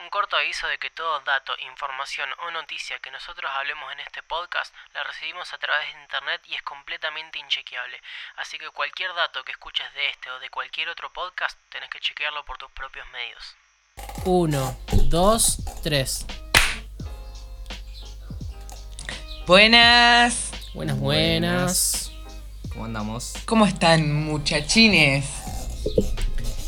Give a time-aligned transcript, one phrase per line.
[0.00, 4.22] Un corto aviso de que todo dato, información o noticia que nosotros hablemos en este
[4.22, 8.00] podcast la recibimos a través de internet y es completamente inchequeable.
[8.36, 11.98] Así que cualquier dato que escuches de este o de cualquier otro podcast tenés que
[11.98, 13.56] chequearlo por tus propios medios.
[14.24, 14.78] 1,
[15.10, 16.26] 2, 3.
[19.46, 20.52] Buenas.
[20.74, 22.12] Buenas, buenas.
[22.72, 23.34] ¿Cómo andamos?
[23.46, 25.26] ¿Cómo están muchachines?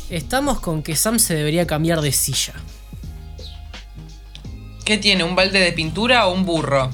[0.09, 2.55] Estamos con que Sam se debería cambiar de silla.
[4.91, 5.23] ¿Qué tiene?
[5.23, 6.91] ¿Un balde de pintura o un burro?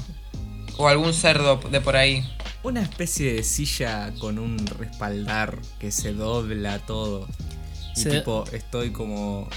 [0.76, 2.22] O algún cerdo de por ahí.
[2.62, 7.26] Una especie de silla con un respaldar que se dobla todo.
[7.96, 9.48] Y Se- tipo, estoy como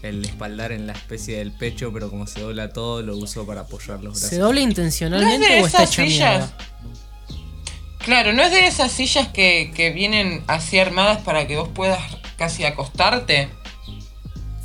[0.00, 3.60] el espaldar en la especie del pecho, pero como se dobla todo, lo uso para
[3.60, 4.30] apoyar los brazos.
[4.30, 6.52] ¿Se dobla ¿No intencionalmente es de o está esas hecha sillas?
[7.98, 12.00] Claro, no es de esas sillas que, que vienen así armadas para que vos puedas
[12.38, 13.50] casi acostarte.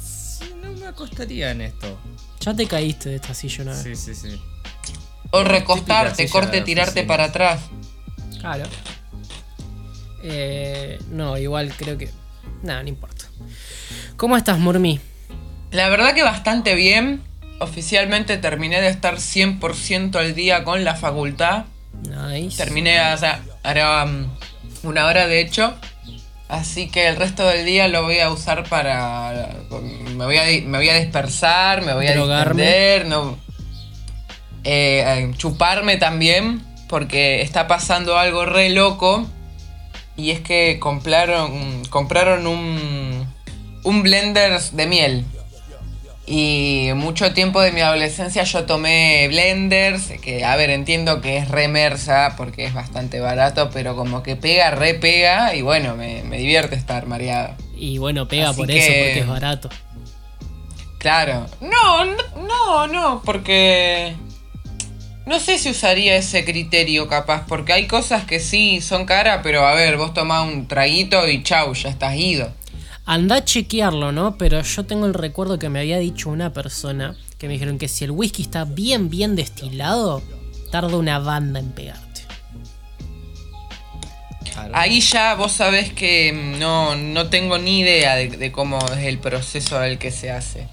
[0.01, 1.99] Sí, no me acostaría en esto.
[2.45, 3.81] Ya te caíste de esta silla una vez.
[3.81, 4.39] Sí, sí, sí.
[5.31, 7.07] O recostarte, corte, tirarte oficina.
[7.07, 7.61] para atrás.
[8.39, 8.65] Claro.
[10.21, 12.11] Eh, no, igual creo que.
[12.61, 13.25] Nada, no importa.
[14.15, 14.99] ¿Cómo estás, Murmi?
[15.71, 17.23] La verdad que bastante bien.
[17.59, 21.65] Oficialmente terminé de estar 100% al día con la facultad.
[22.03, 22.57] Nice.
[22.57, 24.27] Terminé, o sea, ahora um,
[24.83, 25.73] una hora de hecho.
[26.47, 29.55] Así que el resto del día lo voy a usar para.
[30.15, 33.37] Me voy a, me voy a dispersar, me voy a distender, no.
[34.63, 39.27] eh, chuparme también, porque está pasando algo re loco.
[40.17, 43.27] Y es que compraron, compraron un,
[43.83, 45.25] un blender de miel.
[46.27, 51.47] Y mucho tiempo de mi adolescencia yo tomé blenders, que a ver, entiendo que es
[51.49, 56.37] remersa porque es bastante barato, pero como que pega, re pega y bueno, me, me
[56.39, 57.53] divierte estar mareado.
[57.77, 59.69] Y bueno, pega Así por que- eso, porque es barato.
[60.97, 61.45] Claro.
[61.61, 64.15] No, no, no, no, porque...
[65.27, 69.65] No sé si usaría ese criterio capaz, porque hay cosas que sí son caras, pero
[69.65, 72.51] a ver, vos tomás un traguito y chau, ya estás ido.
[73.05, 74.37] Anda a chequearlo, ¿no?
[74.37, 77.87] Pero yo tengo el recuerdo que me había dicho una persona que me dijeron que
[77.87, 80.23] si el whisky está bien, bien destilado,
[80.71, 82.21] tarda una banda en pegarte.
[84.73, 89.05] Ahí ya vos sabés que mm, no, no tengo ni idea de, de cómo es
[89.05, 90.67] el proceso al que se hace.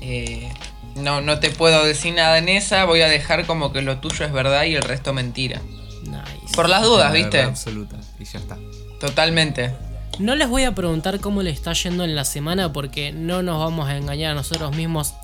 [0.00, 0.48] Eh,
[0.96, 4.24] no, no te puedo decir nada en esa, voy a dejar como que lo tuyo
[4.24, 5.62] es verdad y el resto mentira.
[6.04, 6.54] Nice.
[6.54, 7.40] Por las dudas, La ¿viste?
[7.40, 7.96] absoluta.
[8.18, 8.58] Y ya está.
[9.00, 9.72] Totalmente.
[10.18, 13.58] No les voy a preguntar cómo le está yendo en la semana porque no nos
[13.60, 15.14] vamos a engañar a nosotros mismos.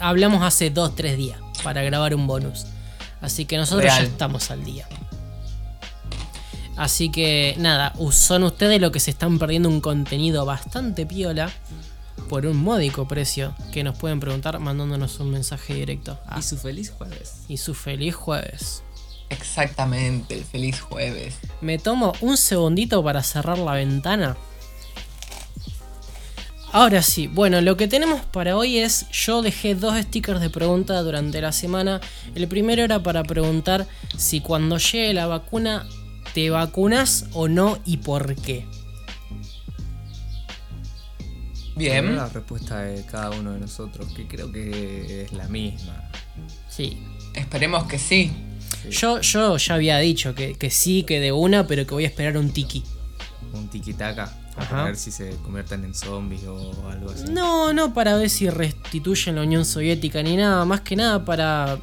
[0.00, 2.66] Hablamos hace 2-3 días para grabar un bonus.
[3.20, 4.02] Así que nosotros Real.
[4.02, 4.86] ya estamos al día.
[6.76, 11.50] Así que nada, son ustedes los que se están perdiendo un contenido bastante piola
[12.28, 16.18] por un módico precio que nos pueden preguntar mandándonos un mensaje directo.
[16.38, 17.42] Y su feliz jueves.
[17.48, 18.82] y su feliz jueves.
[19.32, 21.38] Exactamente, el feliz jueves.
[21.60, 24.36] Me tomo un segundito para cerrar la ventana.
[26.70, 31.02] Ahora sí, bueno, lo que tenemos para hoy es, yo dejé dos stickers de pregunta
[31.02, 32.00] durante la semana.
[32.34, 35.86] El primero era para preguntar si cuando llegue la vacuna
[36.32, 38.66] te vacunas o no y por qué.
[41.76, 42.16] Bien.
[42.16, 46.10] La respuesta de cada uno de nosotros, que creo que es la misma.
[46.68, 47.02] Sí.
[47.34, 48.32] Esperemos que sí.
[48.90, 52.08] Yo, yo ya había dicho que, que sí, que de una, pero que voy a
[52.08, 52.84] esperar un tiki.
[53.52, 54.38] Un tiki-taka.
[54.54, 54.68] Ajá.
[54.68, 57.24] Para ver si se convierten en zombies o algo así.
[57.30, 61.78] No, no para ver si restituyen la Unión Soviética ni nada, más que nada para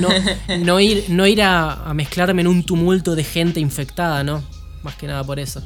[0.00, 0.08] no,
[0.60, 4.42] no ir, no ir a, a mezclarme en un tumulto de gente infectada, ¿no?
[4.82, 5.62] Más que nada por eso.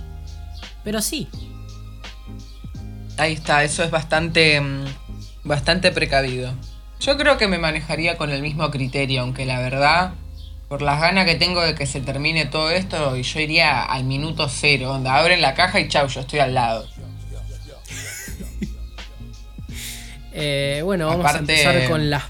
[0.83, 1.29] Pero sí,
[3.19, 4.85] Ahí está, eso es bastante, mm,
[5.45, 6.53] bastante precavido.
[7.01, 10.15] Yo creo que me manejaría con el mismo criterio, aunque la verdad,
[10.73, 14.49] por las ganas que tengo de que se termine todo esto, yo iría al minuto
[14.49, 16.89] cero, donde abren la caja y chau, yo estoy al lado.
[20.35, 22.23] Eh, bueno, vamos a empezar con las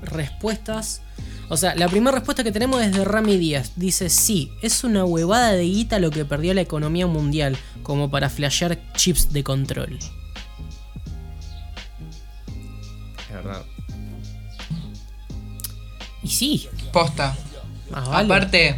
[0.00, 1.02] respuestas.
[1.48, 3.72] O sea, la primera respuesta que tenemos es de Rami Díaz.
[3.74, 8.30] Dice, sí, es una huevada de guita lo que perdió la economía mundial, como para
[8.30, 9.98] flashear chips de control.
[13.28, 13.64] Es verdad.
[16.22, 17.36] Y sí, Posta.
[17.90, 18.24] Más vale.
[18.24, 18.76] Aparte,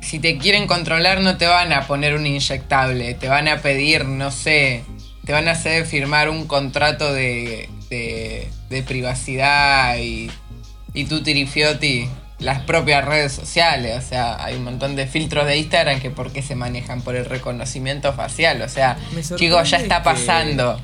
[0.00, 4.04] si te quieren controlar no te van a poner un inyectable, te van a pedir,
[4.04, 4.84] no sé,
[5.24, 10.30] te van a hacer firmar un contrato de, de, de privacidad y,
[10.92, 12.08] y tu tirifioti
[12.40, 13.96] las propias redes sociales.
[14.04, 17.24] O sea, hay un montón de filtros de Instagram que porque se manejan por el
[17.24, 18.60] reconocimiento facial.
[18.60, 18.98] O sea,
[19.36, 20.78] chicos, ya está que- pasando.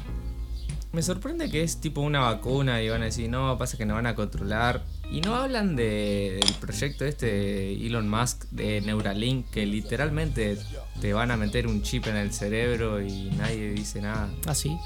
[0.93, 3.95] Me sorprende que es tipo una vacuna y van a decir, no, pasa que nos
[3.95, 4.83] van a controlar.
[5.13, 10.59] Y no hablan de- del proyecto este de Elon Musk de Neuralink, que literalmente
[11.01, 14.29] te van a meter un chip en el cerebro y nadie dice nada.
[14.47, 14.77] Ah, sí.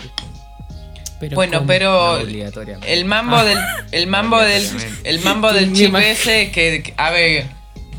[1.20, 1.68] Pero Bueno, ¿cómo?
[1.68, 2.92] pero No obligatoriamente.
[2.92, 3.58] el mambo del
[3.92, 4.66] el mambo del
[5.04, 7.46] el mambo del chip ese que a ver,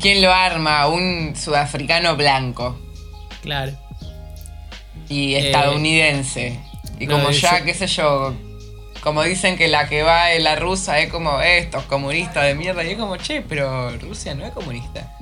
[0.00, 0.86] ¿quién lo arma?
[0.86, 2.78] Un sudafricano blanco
[3.42, 3.72] Claro.
[5.08, 5.50] y Eh,
[6.98, 8.34] Y no, como ya, qué sé yo,
[9.02, 12.54] como dicen que la que va es la rusa es como "Eh, estos comunistas de
[12.54, 15.12] mierda y es como, "Che, pero Rusia no es comunista."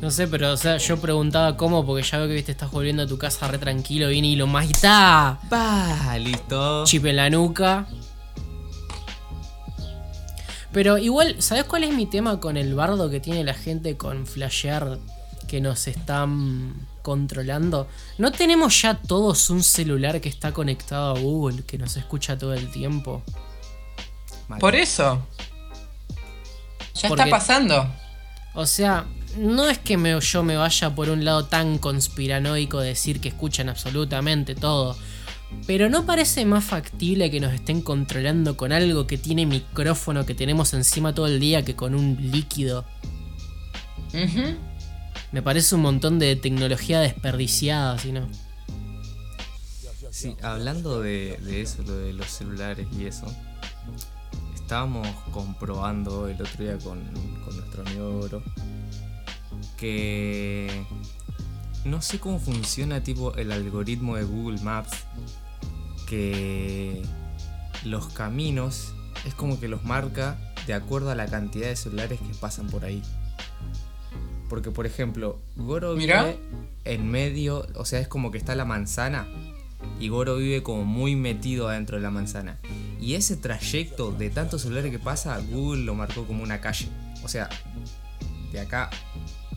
[0.00, 3.04] No sé, pero o sea, yo preguntaba cómo, porque ya veo que viste, estás volviendo
[3.04, 5.38] a tu casa re tranquilo, viene y lo más ¡ta!
[5.48, 6.84] Pa, listo.
[6.84, 7.86] Chip en la nuca.
[10.72, 14.26] Pero igual, ¿sabes cuál es mi tema con el bardo que tiene la gente con
[14.26, 14.98] flashear
[15.46, 16.74] que nos están
[17.04, 17.86] controlando?
[18.18, 22.54] ¿No tenemos ya todos un celular que está conectado a Google, que nos escucha todo
[22.54, 23.22] el tiempo?
[24.48, 24.58] Mal.
[24.58, 25.24] Por eso.
[27.00, 27.86] Ya Porque- está pasando.
[28.54, 29.04] O sea,
[29.36, 33.28] no es que me- yo me vaya por un lado tan conspiranoico de decir que
[33.28, 34.96] escuchan absolutamente todo.
[35.66, 40.34] Pero no parece más factible que nos estén controlando con algo que tiene micrófono que
[40.34, 42.84] tenemos encima todo el día que con un líquido.
[45.34, 48.28] Me parece un montón de tecnología desperdiciada, si no.
[50.08, 53.26] Sí, hablando de, eso, lo de los celulares y eso,
[54.54, 57.02] estábamos comprobando el otro día con,
[57.44, 58.42] con nuestro amigo Oro
[59.76, 60.86] que
[61.84, 64.92] no sé cómo funciona tipo el algoritmo de Google Maps
[66.06, 67.02] que
[67.82, 68.94] los caminos
[69.26, 70.38] es como que los marca
[70.68, 73.02] de acuerdo a la cantidad de celulares que pasan por ahí.
[74.48, 76.38] Porque por ejemplo, Goro vive
[76.84, 79.26] en medio, o sea, es como que está la manzana
[79.98, 82.58] y Goro vive como muy metido adentro de la manzana.
[83.00, 86.88] Y ese trayecto de tantos celulares que pasa, Google lo marcó como una calle.
[87.22, 87.48] O sea,
[88.52, 88.90] de acá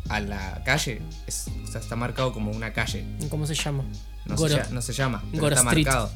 [0.10, 3.06] a la calle, es- o sea, está marcado como una calle.
[3.30, 3.84] ¿Cómo se llama?
[4.25, 4.63] No, Goro.
[4.66, 5.86] Se, no se llama, pero Goro está Street.
[5.86, 6.12] marcado.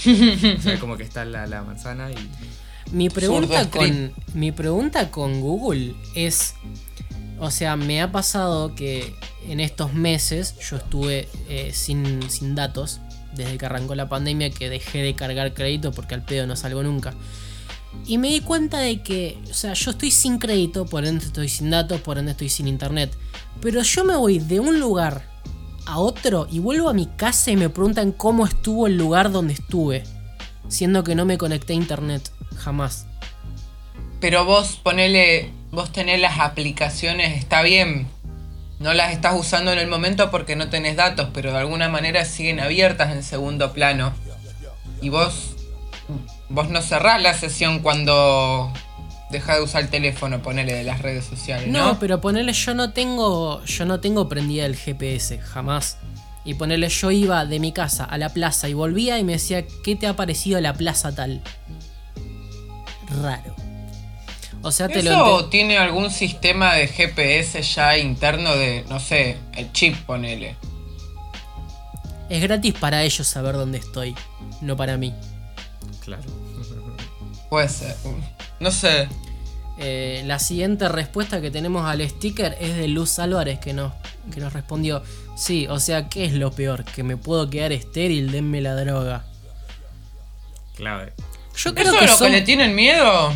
[0.58, 2.14] o sea, como que está la, la manzana y...
[2.92, 6.54] Mi pregunta, con, mi pregunta con Google es,
[7.40, 9.14] o sea, me ha pasado que
[9.48, 13.00] en estos meses yo estuve eh, sin, sin datos,
[13.34, 16.82] desde que arrancó la pandemia, que dejé de cargar crédito porque al pedo no salgo
[16.82, 17.14] nunca.
[18.06, 21.48] Y me di cuenta de que, o sea, yo estoy sin crédito, por ende estoy
[21.48, 23.16] sin datos, por ende estoy sin internet.
[23.60, 25.28] Pero yo me voy de un lugar
[25.86, 29.54] a otro y vuelvo a mi casa y me preguntan cómo estuvo el lugar donde
[29.54, 30.04] estuve.
[30.68, 33.06] Siendo que no me conecté a internet, jamás.
[34.20, 38.08] Pero vos ponele, vos tenés las aplicaciones, está bien.
[38.78, 42.24] No las estás usando en el momento porque no tenés datos, pero de alguna manera
[42.24, 44.14] siguen abiertas en segundo plano.
[45.02, 45.54] Y vos,
[46.48, 48.72] vos no cerrás la sesión cuando
[49.30, 51.92] dejas de usar el teléfono, ponele de las redes sociales, ¿no?
[51.92, 53.62] No, pero ponerle yo no tengo.
[53.64, 55.98] Yo no tengo prendida el GPS, jamás.
[56.44, 59.64] Y ponerle yo iba de mi casa a la plaza y volvía y me decía,
[59.84, 61.42] ¿qué te ha parecido la plaza tal?
[63.22, 63.69] Raro.
[64.62, 69.00] O sea, te lo ¿Eso ente- tiene algún sistema de GPS ya interno de, no
[69.00, 70.56] sé, el chip, ponele?
[72.28, 74.14] Es gratis para ellos saber dónde estoy,
[74.60, 75.14] no para mí.
[76.04, 76.22] Claro.
[77.48, 77.96] Puede ser.
[78.60, 79.08] No sé.
[79.78, 83.92] Eh, la siguiente respuesta que tenemos al sticker es de Luz Álvarez que nos,
[84.32, 85.02] que nos respondió,
[85.36, 86.84] sí, o sea, ¿qué es lo peor?
[86.84, 89.24] Que me puedo quedar estéril, denme la droga.
[90.76, 91.14] Clave.
[91.56, 93.32] Yo ¿Eso creo es que lo som- que le tienen miedo?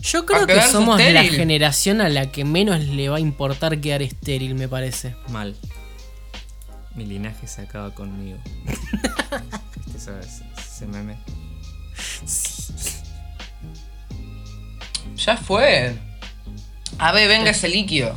[0.00, 3.80] Yo creo que somos de la generación a la que menos le va a importar
[3.80, 5.14] quedar estéril, me parece.
[5.28, 5.56] Mal.
[6.94, 8.38] Mi linaje se acaba conmigo.
[9.76, 11.16] ¿Viste esa- ese- ese meme?
[15.16, 15.94] Ya fue.
[16.98, 18.16] A ver, venga ese líquido.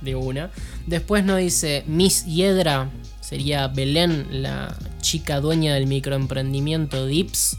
[0.00, 0.50] De una.
[0.86, 7.58] Después nos dice Miss Hiedra, sería Belén, la chica dueña del microemprendimiento Dips.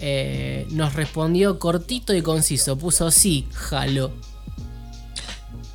[0.00, 2.76] Eh, nos respondió cortito y conciso.
[2.78, 4.12] Puso sí, jalo.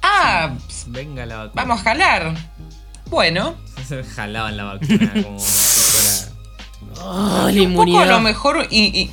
[0.01, 0.55] Ah,
[0.87, 1.61] Venga la vacuna.
[1.63, 2.35] vamos a jalar.
[3.09, 3.55] Bueno,
[4.15, 6.31] Jalaban la vacuna como si fuera.
[7.03, 9.11] Oh, la un poco a lo mejor y, y-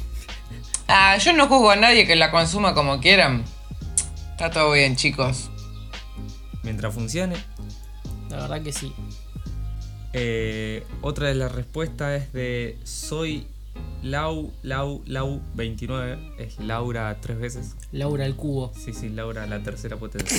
[0.89, 3.45] Ah, yo no juzgo a nadie que la consuma como quieran.
[4.33, 5.51] Está todo bien, chicos.
[6.63, 7.37] Mientras funcione.
[8.31, 8.93] La verdad que sí.
[10.13, 13.47] Eh, otra de las respuestas es de Soy
[14.03, 16.35] Lau Lau Lau 29.
[16.39, 17.77] Es Laura tres veces.
[17.93, 18.73] Laura al cubo.
[18.75, 20.39] Sí, sí, Laura la tercera potencia.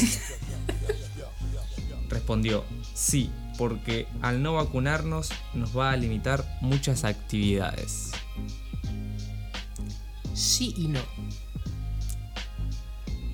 [2.10, 8.12] Respondió, sí, porque al no vacunarnos nos va a limitar muchas actividades.
[10.34, 11.00] Sí y no.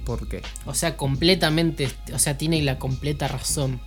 [0.06, 0.42] ¿Por qué?
[0.66, 3.80] O sea, completamente, o sea, tiene la completa razón.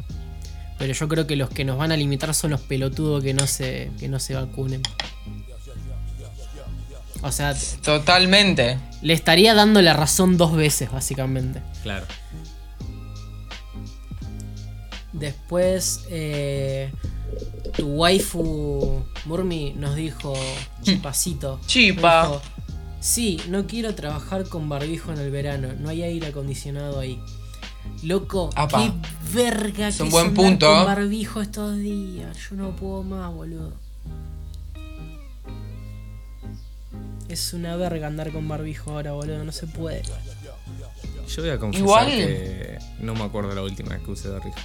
[0.78, 3.46] Pero yo creo que los que nos van a limitar son los pelotudos que no
[3.46, 4.82] se, que no se vacunen.
[7.22, 8.78] O sea, Totalmente.
[9.00, 11.62] le estaría dando la razón dos veces, básicamente.
[11.82, 12.04] Claro.
[15.12, 16.90] Después, eh,
[17.76, 20.34] tu waifu Murmi nos dijo,
[20.82, 21.60] chipacito.
[21.66, 22.22] Chipa.
[22.22, 22.42] dijo,
[23.00, 27.20] sí, no quiero trabajar con barbijo en el verano, no hay aire acondicionado ahí.
[28.02, 28.78] Loco, Apa.
[28.78, 28.92] qué
[29.34, 30.66] verga Es que un buen punto.
[30.72, 32.36] con barbijo estos días.
[32.48, 33.74] Yo no puedo más, boludo.
[37.32, 40.02] Es una verga andar con barbijo ahora, boludo, no se puede.
[41.28, 44.58] Yo voy a confesar Igual- que no me acuerdo la última vez que usé barbijo.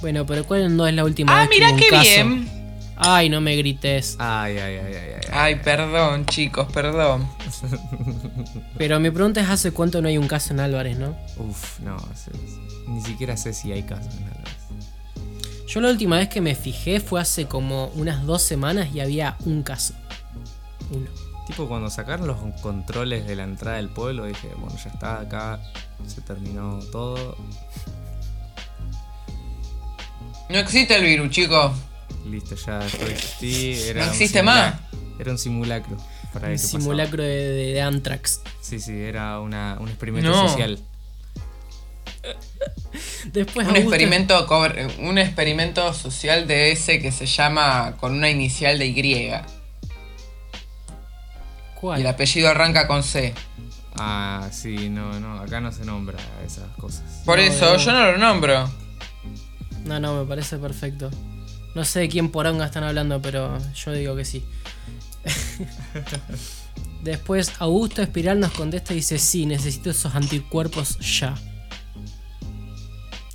[0.00, 2.02] Bueno, pero ¿cuál no es la última Ah, vez que mira hubo un qué caso?
[2.04, 2.48] bien.
[2.96, 4.16] Ay, no me grites.
[4.18, 5.28] Ay, ay, ay, ay, ay.
[5.30, 7.28] Ay, perdón, chicos, perdón.
[8.78, 11.14] Pero mi pregunta es hace cuánto no hay un caso en Álvarez, ¿no?
[11.36, 11.96] Uf, no,
[12.88, 14.56] ni siquiera sé si hay casos en Álvarez.
[15.68, 19.36] Yo la última vez que me fijé fue hace como unas dos semanas y había
[19.44, 19.92] un caso.
[20.90, 21.06] Uno.
[21.48, 25.58] Tipo cuando sacaron los controles de la entrada del pueblo, dije, bueno, ya está, acá
[26.06, 27.36] se terminó todo.
[30.50, 31.72] No existe el virus, chicos.
[32.26, 33.78] Listo, ya existir.
[33.88, 34.74] Era No existe más.
[35.18, 35.96] Era un simulacro.
[36.32, 38.42] Para Un simulacro de, de, de Anthrax.
[38.60, 40.48] Sí, sí, era una, un experimento No.
[40.48, 40.78] social.
[43.32, 44.46] Después Un Augusto- experimento,
[45.00, 49.30] un experimento social de ese que se llama con una inicial de Y.
[51.80, 51.98] ¿Cuál?
[51.98, 53.34] Y el apellido arranca con C.
[53.96, 57.02] Ah, sí, no, no, acá no se nombra esas cosas.
[57.24, 58.70] Por No, eso, yo no lo nombro.
[59.84, 61.10] No, no, me parece perfecto.
[61.74, 64.44] No sé de quién poronga están hablando, pero yo digo que sí.
[67.02, 71.34] Después Augusto Espiral nos contesta y dice, sí, necesito esos anticuerpos ya.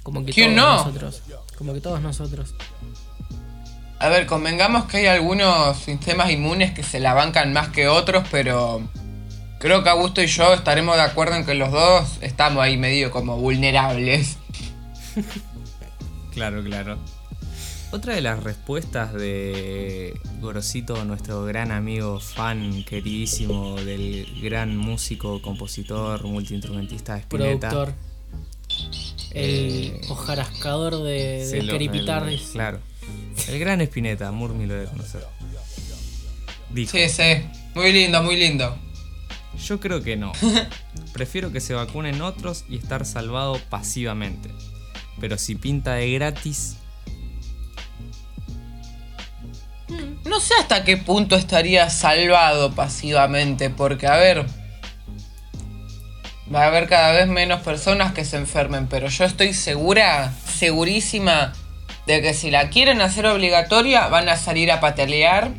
[0.04, 0.78] Como que ¿Quién todos no?
[0.86, 1.22] nosotros.
[1.58, 2.56] Como que todos nosotros.
[4.04, 8.28] A ver, convengamos que hay algunos sistemas inmunes que se la bancan más que otros,
[8.30, 8.82] pero
[9.60, 13.12] creo que Augusto y yo estaremos de acuerdo en que los dos estamos ahí medio
[13.12, 14.38] como vulnerables.
[16.34, 16.98] Claro, claro.
[17.92, 26.24] Otra de las respuestas de Gorosito, nuestro gran amigo, fan queridísimo del gran músico, compositor,
[26.24, 27.70] multiinstrumentista Spinetta.
[27.70, 27.94] Productor.
[29.32, 32.42] El Eh, hojarascador de, de lo- Queripitardes.
[32.48, 32.80] el- Claro.
[33.54, 35.24] El gran Spinetta, Murmi lo debe conocer.
[36.72, 37.46] Dijo, Sí, sí.
[37.76, 38.76] Muy lindo, muy lindo.
[39.64, 40.32] yo creo que no.
[41.14, 44.50] Prefiero que se vacunen otros y estar salvado pasivamente.
[45.20, 46.78] Pero si pinta de gratis,
[50.26, 54.48] No sé hasta qué punto estaría salvado pasivamente, porque a ver,
[56.54, 61.54] va a haber cada vez menos personas que se enfermen, pero yo estoy segura, segurísima,
[62.08, 65.52] de que si la quieren hacer obligatoria, van a salir a patalear,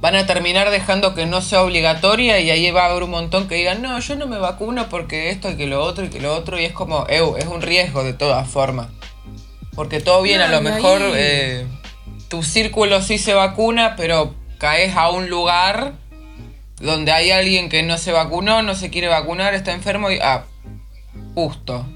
[0.00, 3.48] van a terminar dejando que no sea obligatoria y ahí va a haber un montón
[3.48, 6.20] que digan, no, yo no me vacuno porque esto y que lo otro y que
[6.20, 8.88] lo otro, y es como, "Ew, es un riesgo de todas formas.
[9.74, 11.66] Porque todo bien, a lo mejor ahí- eh,
[12.28, 15.92] tu círculo sí se vacuna, pero caes a un lugar
[16.80, 20.18] donde hay alguien que no se vacunó, no se quiere vacunar, está enfermo y...
[20.20, 20.44] Ah,
[21.34, 21.86] justo.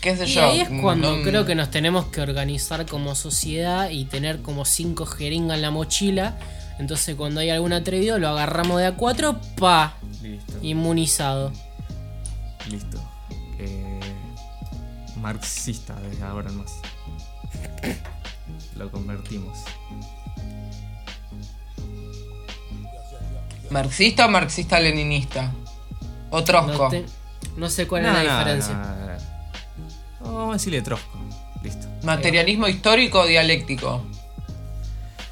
[0.00, 0.42] ¿Qué sé Y yo?
[0.44, 4.64] ahí es cuando no- creo que nos tenemos que organizar como sociedad y tener como
[4.64, 6.38] cinco jeringas en la mochila.
[6.78, 10.54] Entonces cuando hay algún atrevido lo agarramos de a cuatro, pa, listo.
[10.62, 11.52] inmunizado.
[12.70, 12.98] Listo.
[13.58, 14.00] Eh,
[15.16, 16.72] marxista desde ahora en más.
[18.76, 19.58] Lo convertimos.
[23.70, 25.52] ¿Marxista o marxista-leninista?
[26.30, 26.84] ¿O trosco?
[26.84, 27.04] No, te-
[27.56, 28.74] no sé cuál No, es la no, diferencia.
[30.50, 31.16] Vamos a decirle trosco.
[31.62, 31.86] Listo.
[32.02, 34.02] ¿Materialismo histórico o dialéctico?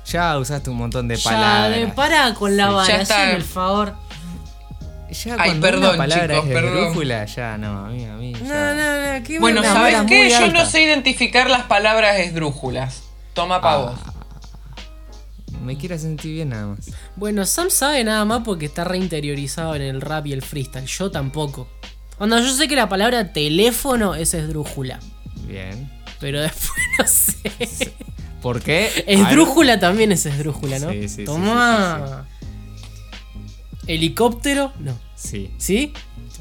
[0.06, 1.80] Ya usaste un montón de Ya, palabras.
[1.80, 3.32] de pará con la vara, Ya está.
[3.32, 3.94] el favor.
[5.10, 7.26] Ya Ay, cuando perdón, una palabra chicos, es perdón.
[7.34, 8.32] ya no, a mí, a mí.
[8.32, 10.30] ya- No, no, no, qué Bueno, buena ¿sabes qué?
[10.30, 13.02] Yo no sé identificar las palabras esdrújulas.
[13.34, 13.98] Toma pa' Ah, vos.
[15.64, 16.78] Me quiero sentir bien nada más.
[17.16, 20.86] Bueno, Sam sabe nada más porque está reinteriorizado en el rap y el freestyle.
[20.86, 21.66] Yo tampoco.
[22.18, 24.98] Cuando yo sé que la palabra teléfono es esdrújula.
[25.46, 25.90] Bien.
[26.20, 27.92] Pero después no sé.
[28.42, 29.04] ¿Por qué?
[29.06, 30.90] Esdrújula también es esdrújula, ¿no?
[30.90, 32.26] Sí, sí, sí, Tomá.
[33.86, 34.72] ¿Helicóptero?
[34.78, 34.98] No.
[35.14, 35.50] Sí.
[35.58, 35.92] ¿Sí?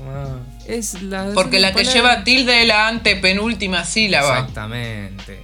[0.08, 0.38] Ah.
[0.68, 1.32] Es la.
[1.34, 4.40] Porque la que palabra- lleva tilde es la antepenúltima sílaba.
[4.40, 5.40] Exactamente.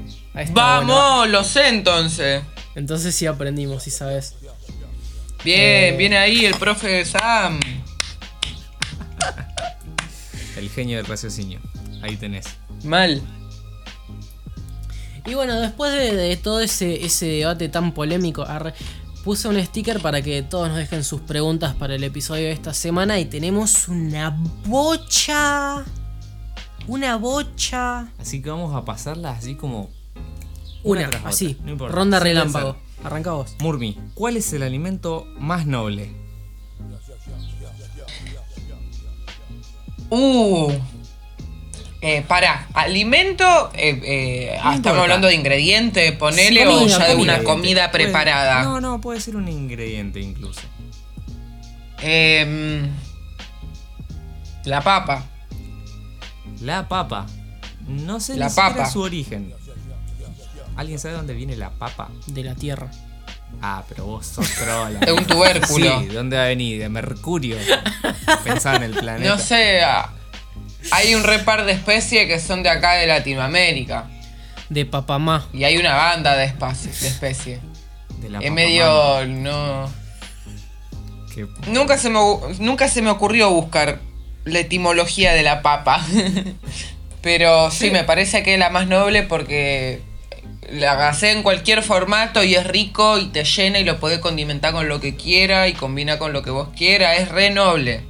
[0.52, 1.26] Vamos, bueno.
[1.28, 2.44] lo sé entonces.
[2.76, 4.36] Entonces sí aprendimos, sí sabes.
[5.44, 5.96] Bien, Eh.
[5.98, 7.60] viene ahí el profe Sam.
[10.64, 11.60] El genio del raciocinio.
[12.02, 12.46] Ahí tenés.
[12.86, 13.22] Mal.
[15.26, 18.74] Y bueno, después de, de todo ese, ese debate tan polémico, arre,
[19.26, 22.74] puse un sticker para que todos nos dejen sus preguntas para el episodio de esta
[22.74, 23.20] semana.
[23.20, 24.30] Y tenemos una
[24.66, 25.84] bocha.
[26.88, 28.08] Una bocha.
[28.18, 29.90] Así que vamos a pasarlas así como.
[30.84, 31.58] Una, otra, así.
[31.66, 32.78] no importa, Ronda relámpago.
[33.04, 33.58] Arranca vos.
[33.60, 36.23] Murmi, ¿cuál es el alimento más noble?
[40.16, 40.72] Uh.
[42.02, 44.76] Eh, pará, alimento, eh, eh, ah, importa.
[44.76, 48.64] estamos hablando de ingredientes, ponele, o Comida, ya de una comida Puede- preparada.
[48.64, 50.62] no, no, puede ser un ingrediente incluso.
[52.02, 52.90] Em,
[54.66, 55.24] la papa.
[56.62, 57.26] La papa.
[57.88, 58.90] No sé La ni siquiera papa.
[58.90, 59.54] su origen.
[60.76, 62.10] ¿Alguien sabe dónde viene la papa?
[62.28, 62.92] De la tierra.
[63.62, 65.00] Ah, pero vos sos trola.
[65.06, 66.00] Es un tubérculo.
[66.02, 66.80] Sí, ¿de dónde va a venir?
[66.80, 67.58] De Mercurio.
[68.44, 69.30] Pensaba en el planeta.
[69.36, 70.10] No sé, ah,
[70.92, 74.10] hay un repar de especies que son de acá de Latinoamérica.
[74.70, 75.48] De papamá.
[75.54, 77.02] Y hay una banda de especies.
[77.02, 77.60] De especie.
[78.20, 79.26] De la es medio.
[79.28, 79.90] no.
[81.34, 82.20] que- Nunca se, me,
[82.60, 84.00] nunca se me ocurrió buscar
[84.46, 86.04] la etimología de la papa.
[87.22, 90.02] Pero sí, me parece que es la más noble porque
[90.72, 94.74] la gasé en cualquier formato y es rico y te llena y lo podés condimentar
[94.74, 97.20] con lo que quiera y combina con lo que vos quieras.
[97.20, 98.02] Es re noble.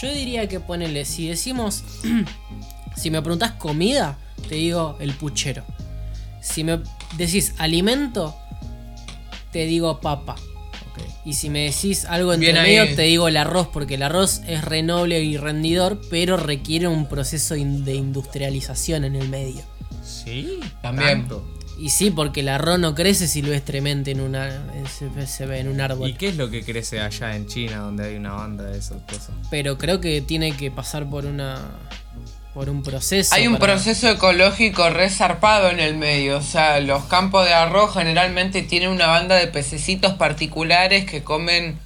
[0.00, 1.84] Yo diría que ponele, si decimos,
[2.96, 5.64] si me preguntas comida, te digo el puchero.
[6.40, 6.80] Si me
[7.16, 8.34] decís alimento,
[9.52, 10.36] te digo papa.
[11.24, 12.76] Y si me decís algo entre Bien ahí.
[12.76, 16.88] medio, te digo el arroz, porque el arroz es re noble y rendidor, pero requiere
[16.88, 19.62] un proceso de industrialización en el medio.
[20.02, 21.20] Sí, También.
[21.20, 21.46] tanto.
[21.78, 25.68] Y sí, porque el arroz no crece silvestremente en, una, en- se, se ve en
[25.68, 26.10] un árbol.
[26.10, 29.00] ¿Y qué es lo que crece allá en China donde hay una banda de esas
[29.02, 29.30] cosas?
[29.50, 31.58] Pero creo que tiene que pasar por una
[32.52, 33.32] por un proceso.
[33.34, 36.36] Hay un para- proceso ecológico re zarpado en el medio.
[36.38, 41.78] O sea, los campos de arroz generalmente tienen una banda de pececitos particulares que comen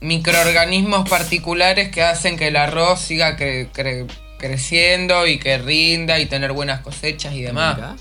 [0.00, 4.06] microorganismos particulares que hacen que el arroz siga cre- cre-
[4.38, 7.76] creciendo y que rinda y tener buenas cosechas y demás.
[7.76, 7.96] Mirá,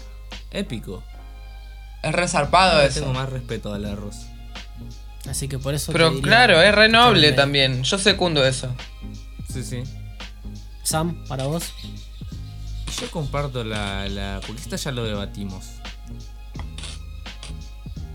[0.51, 1.03] épico.
[2.03, 3.01] Es re zarpado Le eso.
[3.01, 4.15] tengo más respeto al arroz.
[5.29, 5.91] Así que por eso.
[5.91, 7.83] Pero diría claro, es re noble también.
[7.83, 8.73] Yo secundo eso.
[9.51, 9.83] Sí, sí.
[10.83, 11.73] Sam, para vos.
[13.01, 14.39] Yo comparto la, la.
[14.45, 15.65] Porque esto ya lo debatimos.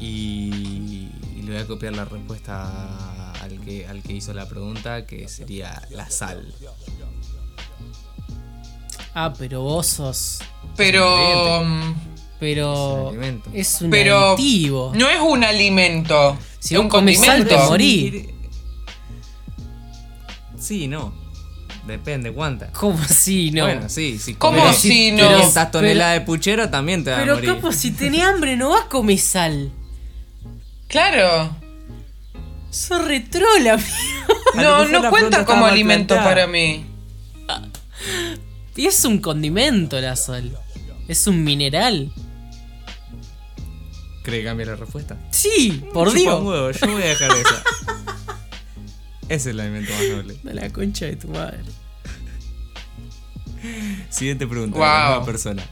[0.00, 5.06] Y, y le voy a copiar la respuesta al que, al que hizo la pregunta,
[5.06, 6.52] que sería la sal.
[9.14, 10.38] Ah, pero vos sos.
[10.76, 11.62] Pero.
[12.40, 13.12] Pero.
[13.52, 14.32] Es un Pero.
[14.32, 14.92] aditivo.
[14.94, 16.36] No es un alimento.
[16.58, 17.46] Si es un sal, condimento.
[17.48, 18.34] te morí.
[20.58, 21.12] Sí, no.
[21.86, 22.68] Depende cuánta.
[22.72, 23.64] ¿Cómo así, no?
[23.64, 25.28] Bueno, sí, si ¿Cómo comes si no?
[25.28, 27.54] 500 toneladas de puchero también te va a pero morir.
[27.54, 29.72] capo, si tenés hambre, no vas a comer sal.
[30.86, 31.56] Claro.
[32.70, 33.88] Sos retrola, amigo.
[34.54, 36.86] No, no cuenta como alimento para mí.
[38.76, 40.56] Y es un condimento la sal.
[41.08, 42.12] Es un mineral.
[44.22, 45.18] ¿Cree que cambie la respuesta?
[45.30, 46.42] Sí, por Chupa un Dios.
[46.44, 47.62] huevo, yo voy a dejar esa.
[49.24, 50.36] Ese es el alimento más noble.
[50.42, 51.60] De la concha de tu madre.
[54.10, 54.76] Siguiente pregunta.
[54.78, 54.86] Wow.
[54.86, 55.62] la misma persona.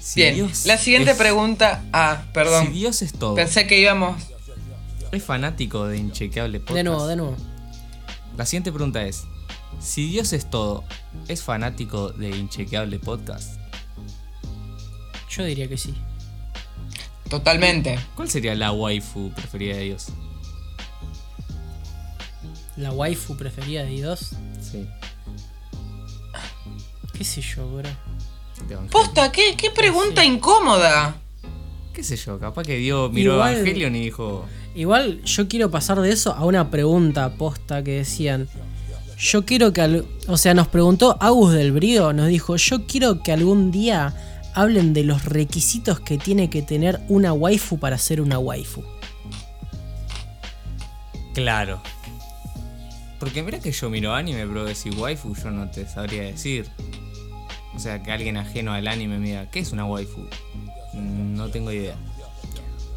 [0.00, 1.82] Si Bien, Dios la siguiente es- pregunta.
[1.92, 2.66] Ah, perdón.
[2.66, 4.22] Si Dios es todo, Pensé que íbamos.
[5.12, 6.76] ¿es fanático de Inchequeable Podcast?
[6.76, 7.36] De nuevo, de nuevo.
[8.36, 9.24] La siguiente pregunta es:
[9.80, 10.84] Si Dios es todo,
[11.28, 13.58] ¿es fanático de Inchequeable Podcast?
[15.30, 15.94] Yo diría que sí.
[17.28, 17.98] Totalmente.
[18.14, 20.06] ¿Cuál sería la waifu preferida de Dios?
[22.76, 24.30] La waifu preferida de Dios.
[24.60, 24.86] Sí.
[27.12, 27.88] ¿Qué sé yo, bro?
[28.90, 31.16] Posta, ¿qué, qué pregunta incómoda?
[31.92, 32.38] ¿Qué sé yo?
[32.40, 36.44] Capaz que Dios miró Igual- Evangelion y dijo: Igual yo quiero pasar de eso a
[36.44, 38.48] una pregunta posta que decían.
[39.24, 39.80] Yo quiero que...
[39.80, 44.14] al- O sea, nos preguntó Agus del Brío, nos dijo, yo quiero que algún día
[44.54, 48.84] hablen de los requisitos que tiene que tener una waifu para ser una waifu.
[51.34, 51.80] Claro.
[53.18, 56.68] Porque mira que yo miro anime, pero decir waifu yo no te sabría decir.
[57.74, 60.20] O sea, que alguien ajeno al anime me diga, ¿qué es una waifu?
[60.92, 61.96] Mm, No tengo idea.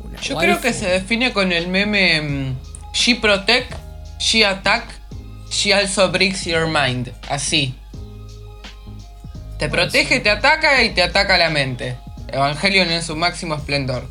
[0.03, 0.39] Una Yo waifu.
[0.51, 2.55] creo que se define con el meme mm,
[2.93, 3.73] She protect,
[4.19, 4.96] she attack,
[5.49, 7.11] she also breaks your mind.
[7.29, 7.75] Así.
[9.57, 11.97] Te protege, te ataca y te ataca la mente.
[12.27, 14.07] Evangelion en su máximo esplendor.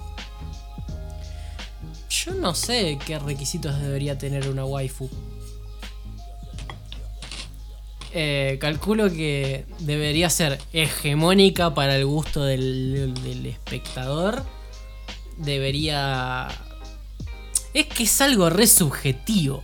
[2.08, 5.08] Yo no sé qué requisitos debería tener una waifu.
[8.12, 14.42] Eh, calculo que debería ser hegemónica para el gusto del, del espectador.
[15.36, 16.48] Debería...
[17.74, 19.62] Es que es algo re subjetivo.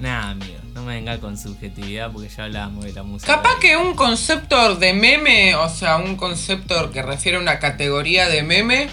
[0.00, 3.36] Nah, amigo, no me venga con subjetividad porque ya hablábamos de la música.
[3.36, 8.28] Capaz que un concepto de meme, o sea, un concepto que refiere a una categoría
[8.28, 8.88] de meme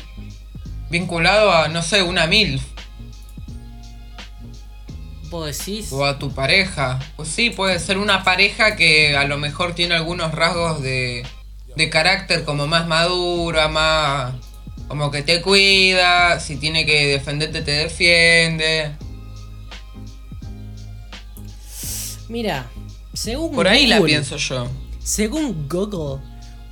[0.92, 2.62] vinculado a, no sé, una MILF.
[5.32, 5.92] ¿Vos decís?
[5.92, 7.00] O a tu pareja.
[7.16, 11.26] Pues sí, puede ser una pareja que a lo mejor tiene algunos rasgos de,
[11.76, 14.34] de carácter como más madura, más...
[14.88, 18.92] Como que te cuida, si tiene que defenderte te defiende.
[22.32, 22.66] Mira,
[23.14, 24.68] según Por ahí la Google- pienso yo.
[25.04, 26.22] Según Google,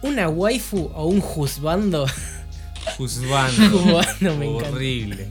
[0.02, 2.06] una waifu o un juzbando.
[2.98, 4.69] Juzgando, me encanta.
[4.69, 5.28] Horrible.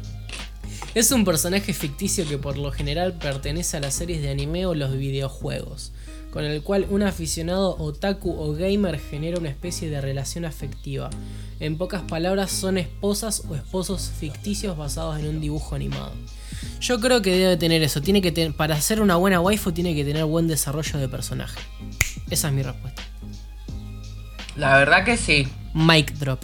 [0.95, 4.75] es un personaje ficticio que por lo general pertenece a las series de anime o
[4.75, 5.93] los videojuegos,
[6.31, 11.09] con el cual un aficionado otaku o gamer genera una especie de relación afectiva.
[11.59, 16.13] En pocas palabras, son esposas o esposos ficticios basados en un dibujo animado.
[16.81, 18.01] Yo creo que debe tener eso.
[18.01, 21.59] Tiene que ten- para ser una buena waifu tiene que tener buen desarrollo de personaje.
[22.31, 23.03] Esa es mi respuesta.
[24.57, 25.49] La verdad que sí.
[25.75, 26.41] Mic drop.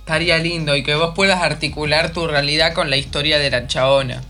[0.00, 4.22] Estaría lindo y que vos puedas articular tu realidad con la historia de la chabona.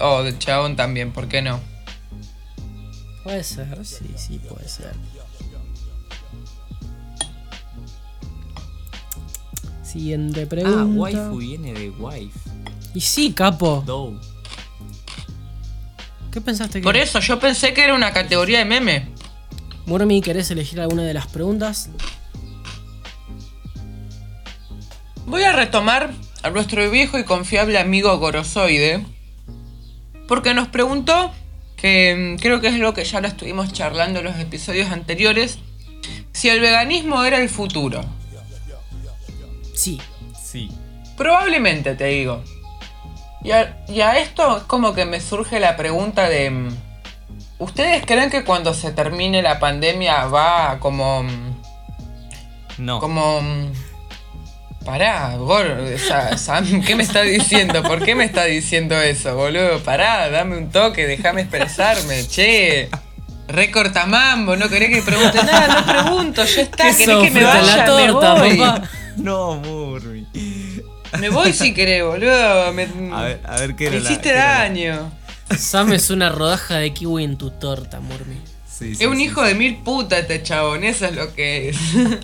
[0.00, 1.60] O del chabón también, ¿por qué no?
[3.24, 4.92] Puede ser, sí, sí, puede ser.
[9.82, 10.80] Siguiente pregunta.
[10.82, 12.38] Ah, waifu viene de wife.
[12.94, 13.82] Y sí, capo.
[13.86, 14.18] Dow.
[16.32, 19.08] ¿Qué pensaste que Por eso yo pensé que era una categoría de meme.
[19.86, 21.88] Murmi, ¿querés elegir alguna de las preguntas?
[25.26, 29.04] Voy a retomar a nuestro viejo y confiable amigo Gorosoide.
[30.26, 31.32] Porque nos preguntó,
[31.76, 35.58] que mm, creo que es lo que ya lo estuvimos charlando en los episodios anteriores,
[36.32, 38.04] si el veganismo era el futuro.
[39.74, 40.00] Sí.
[40.42, 40.70] Sí.
[41.16, 42.42] Probablemente, te digo.
[43.42, 46.50] Y a, y a esto es como que me surge la pregunta de...
[46.50, 46.76] mm,
[47.60, 51.22] ¿Ustedes creen que cuando se termine la pandemia va como...
[51.22, 51.54] mm,
[52.78, 52.98] No.
[53.00, 53.40] Como...
[53.40, 53.72] mm,
[54.84, 55.66] Pará, Gor,
[56.36, 57.82] Sam, ¿qué me está diciendo?
[57.82, 59.80] ¿Por qué me está diciendo eso, boludo?
[59.80, 62.88] Pará, dame un toque, déjame expresarme, che.
[63.48, 67.76] Recortamambo, no querés que pregunte nada, no pregunto, ya está, ¿Qué querés que me vaya,
[67.78, 68.58] la torta, me voy.
[68.58, 68.88] papá?
[69.16, 70.17] No, Murmi.
[71.18, 72.72] Me voy si querés, boludo.
[72.72, 75.12] Me, A ver, a ver qué me era la- hiciste la- daño.
[75.56, 78.36] Sam es una rodaja de kiwi en tu torta, Murmi.
[78.68, 81.70] Sí, sí, Es un sí, hijo de mil putas este chabón, eso es lo que
[81.70, 81.76] es.
[81.94, 82.18] ¿Cuál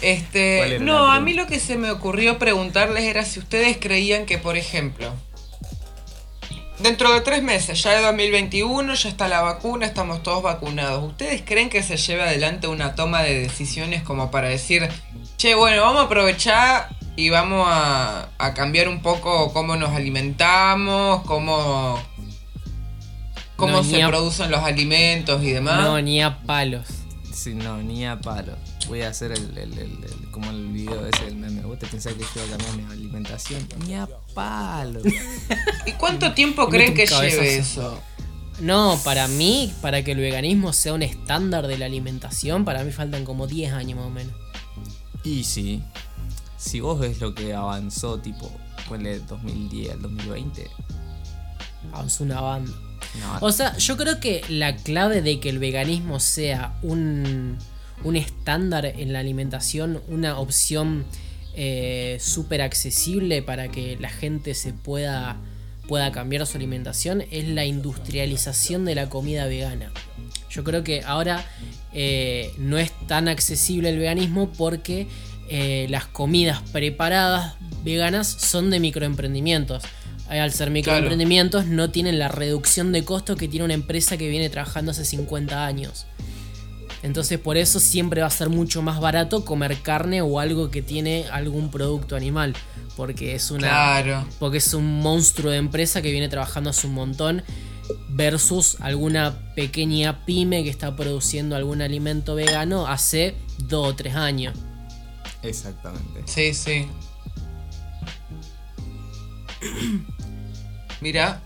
[0.00, 4.36] Este, no, a mí lo que se me ocurrió preguntarles era si ustedes creían que,
[4.38, 5.12] por ejemplo,
[6.80, 11.04] dentro de tres meses, ya de 2021, ya está la vacuna, estamos todos vacunados.
[11.04, 14.88] ¿Ustedes creen que se lleve adelante una toma de decisiones como para decir,
[15.36, 21.22] che, bueno, vamos a aprovechar y vamos a, a cambiar un poco cómo nos alimentamos,
[21.22, 21.98] cómo,
[23.56, 25.80] cómo No, se a- producen los alimentos y demás?
[25.82, 26.86] No, ni a palos.
[27.32, 28.52] Sí, no, ni a palo.
[28.88, 31.62] Voy a hacer el, el- el- el- como el video ese del meme.
[31.62, 33.66] ¿Vos te pensás que yo iba a cambiar mi alimentación?
[33.86, 35.00] Ni a palo.
[35.86, 37.98] ¿Y cuánto tiempo creen que lleve eso?
[38.60, 42.92] No, para mí, para que el veganismo sea un estándar de la alimentación, para mí
[42.92, 44.34] faltan como 10 años más o menos.
[45.24, 45.82] y sí,
[46.62, 48.50] si vos ves lo que avanzó, tipo,
[48.88, 50.70] ponle 2010 al 2020.
[51.92, 52.72] Avanzó una banda.
[53.20, 57.58] No, O sea, yo creo que la clave de que el veganismo sea un,
[58.04, 61.04] un estándar en la alimentación, una opción
[61.54, 65.36] eh, súper accesible para que la gente se pueda,
[65.88, 69.90] pueda cambiar su alimentación, es la industrialización de la comida vegana.
[70.48, 71.44] Yo creo que ahora
[71.92, 75.08] eh, no es tan accesible el veganismo porque
[75.54, 79.82] eh, las comidas preparadas veganas son de microemprendimientos.
[80.30, 84.30] Eh, Al ser microemprendimientos no tienen la reducción de costos que tiene una empresa que
[84.30, 86.06] viene trabajando hace 50 años.
[87.02, 90.80] Entonces por eso siempre va a ser mucho más barato comer carne o algo que
[90.80, 92.54] tiene algún producto animal.
[92.96, 93.68] Porque es una.
[93.68, 94.26] Claro.
[94.38, 97.42] Porque es un monstruo de empresa que viene trabajando hace un montón.
[98.08, 104.54] Versus alguna pequeña pyme que está produciendo algún alimento vegano hace dos o tres años.
[105.42, 106.22] Exactamente.
[106.26, 106.88] Sí, sí.
[111.00, 111.40] Mira.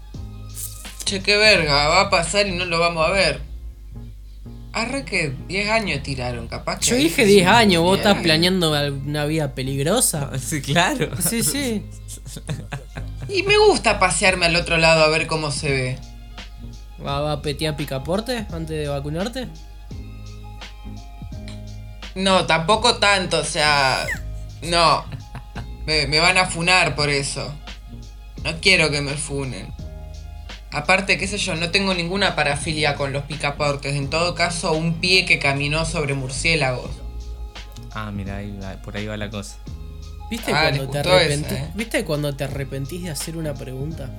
[1.04, 3.40] Che, qué verga, va a pasar y no lo vamos a ver.
[4.72, 6.86] Arre que 10 años tiraron, capaz que.
[6.86, 10.30] Yo dije sí, 10 años, vos estás planeando una vida peligrosa.
[10.38, 11.10] Sí, claro.
[11.20, 11.82] Sí, sí.
[13.28, 15.98] Y me gusta pasearme al otro lado a ver cómo se ve.
[17.04, 19.48] ¿Va, va a petear picaporte antes de vacunarte?
[22.16, 24.06] No, tampoco tanto, o sea.
[24.62, 25.04] No.
[25.86, 27.54] Me, me van a funar por eso.
[28.42, 29.72] No quiero que me funen.
[30.72, 33.94] Aparte, qué sé yo, no tengo ninguna parafilia con los picaportes.
[33.94, 36.90] En todo caso, un pie que caminó sobre murciélagos.
[37.92, 39.56] Ah, mira, ahí va- por ahí va la cosa.
[40.30, 41.70] ¿Viste, Ah, cuando te esa, eh.
[41.74, 44.10] ¿Viste cuando te arrepentís de hacer una pregunta?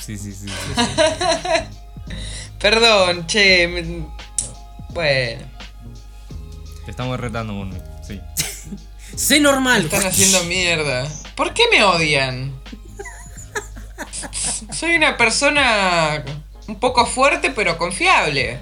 [0.00, 0.46] Sí, sí, sí.
[2.58, 3.68] Perdón, che.
[3.68, 4.06] me-
[4.94, 5.42] Bueno,
[6.90, 7.76] Te estamos retando, Murmi.
[8.02, 8.20] Sí.
[9.16, 9.84] ¡Sé me normal!
[9.84, 11.06] están haciendo mierda.
[11.36, 12.52] ¿Por qué me odian?
[14.72, 16.24] Soy una persona
[16.66, 18.58] un poco fuerte, pero confiable.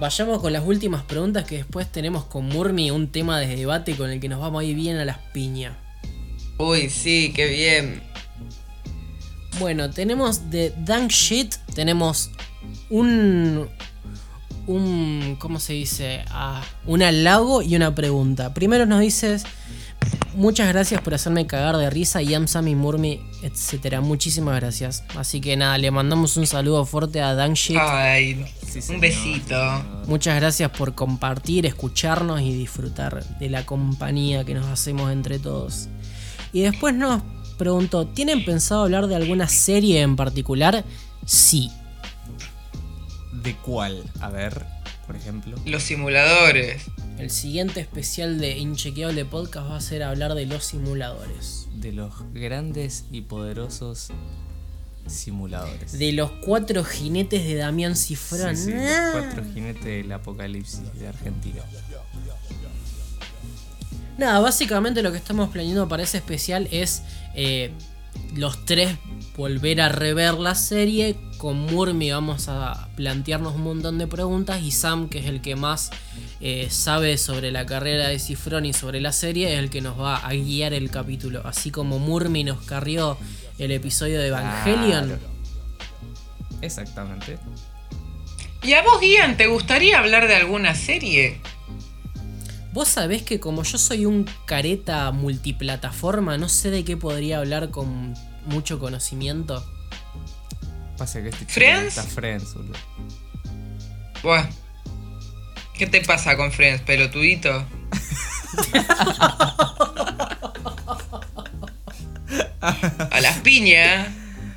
[0.00, 4.08] Vayamos con las últimas preguntas que después tenemos con Murmi un tema de debate con
[4.08, 5.76] el que nos vamos a ir bien a las piñas.
[6.56, 8.02] Uy, sí, qué bien.
[9.58, 12.30] Bueno, tenemos de Dank Shit, tenemos
[12.88, 13.68] un.
[14.68, 15.36] Un.
[15.38, 16.24] ¿cómo se dice?
[16.30, 18.54] Ah, un halago y una pregunta.
[18.54, 19.44] Primero nos dices.
[20.34, 24.00] Muchas gracias por hacerme cagar de risa, Yam Sammy Murmi, etc.
[24.00, 25.02] Muchísimas gracias.
[25.16, 27.76] Así que nada, le mandamos un saludo fuerte a Shit.
[27.80, 29.56] Ay, Sí, un besito.
[30.06, 35.88] Muchas gracias por compartir, escucharnos y disfrutar de la compañía que nos hacemos entre todos.
[36.52, 37.22] Y después nos
[37.56, 40.84] preguntó, ¿tienen pensado hablar de alguna serie en particular?
[41.24, 41.70] Sí.
[43.48, 44.04] ¿De cuál?
[44.20, 44.62] A ver,
[45.06, 45.56] por ejemplo.
[45.64, 46.82] Los simuladores.
[47.18, 51.66] El siguiente especial de Inchequeable Podcast va a ser hablar de los simuladores.
[51.76, 54.08] De los grandes y poderosos
[55.06, 55.98] simuladores.
[55.98, 58.54] De los cuatro jinetes de Damián Cifrón.
[58.54, 59.08] Sí, sí, los Ah.
[59.14, 61.62] cuatro jinetes del apocalipsis de Argentina.
[64.18, 67.02] Nada, básicamente lo que estamos planeando para ese especial es
[67.34, 67.70] eh,
[68.34, 68.96] los tres
[69.36, 71.16] volver a rever la serie.
[71.38, 75.54] Con Murmi vamos a plantearnos un montón de preguntas y Sam, que es el que
[75.54, 75.90] más
[76.40, 79.98] eh, sabe sobre la carrera de Cifrón y sobre la serie, es el que nos
[79.98, 81.42] va a guiar el capítulo.
[81.44, 83.16] Así como Murmi nos carrió
[83.58, 85.06] el episodio de Evangelion.
[85.06, 85.22] Claro.
[86.60, 87.38] Exactamente.
[88.62, 91.40] ¿Y a vos, Ian, te gustaría hablar de alguna serie?
[92.72, 97.70] Vos sabés que como yo soy un careta multiplataforma, no sé de qué podría hablar
[97.70, 98.14] con
[98.46, 99.64] mucho conocimiento.
[100.96, 101.96] Pasa que este chico ¿Friends?
[101.96, 102.78] está Friends, boludo.
[104.22, 104.46] Buah.
[105.74, 107.64] ¿Qué te pasa con Friends, pelotudito?
[112.60, 114.08] A las piñas.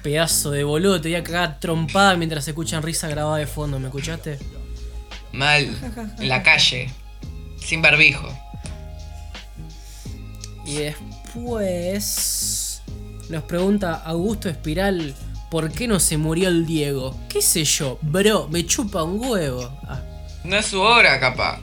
[0.04, 3.80] Pedazo de boludo, te voy a cagar trompada mientras se escuchan risa grabada de fondo,
[3.80, 4.40] ¿me escuchaste?
[5.32, 5.78] Mal.
[6.20, 6.92] En la calle.
[7.64, 8.28] Sin barbijo.
[10.66, 12.82] Y después
[13.30, 15.16] nos pregunta Augusto Espiral,
[15.50, 17.18] ¿por qué no se murió el Diego?
[17.30, 17.98] ¿Qué sé yo?
[18.02, 19.72] Bro, me chupa un huevo.
[19.88, 20.02] Ah,
[20.44, 21.60] No es su hora, capaz.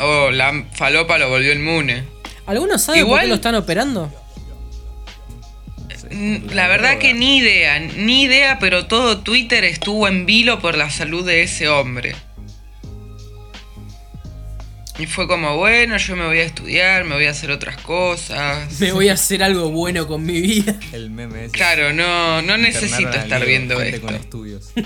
[0.00, 2.04] Oh, la falopa lo volvió inmune.
[2.46, 4.10] ¿Alguno sabe por Igual- qué lo están operando?
[6.10, 10.88] La verdad que ni idea, ni idea, pero todo Twitter estuvo en vilo por la
[10.90, 12.14] salud de ese hombre.
[14.98, 18.80] Y fue como, bueno, yo me voy a estudiar, me voy a hacer otras cosas.
[18.80, 20.74] Me voy a hacer algo bueno con mi vida.
[20.92, 21.52] El meme es.
[21.52, 24.00] Claro, no, no necesito estar viendo esto.
[24.06, 24.72] con estudios.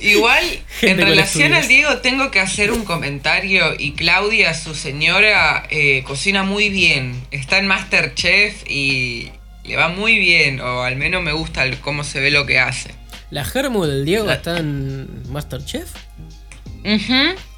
[0.00, 0.44] Igual,
[0.78, 1.62] Gente en relación estudios.
[1.62, 3.74] al Diego, tengo que hacer un comentario.
[3.78, 7.26] Y Claudia, su señora, eh, cocina muy bien.
[7.30, 9.32] Está en Masterchef y
[9.64, 10.60] le va muy bien.
[10.60, 12.94] O al menos me gusta el- cómo se ve lo que hace.
[13.30, 15.90] ¿La Germu del Diego La- está en Masterchef?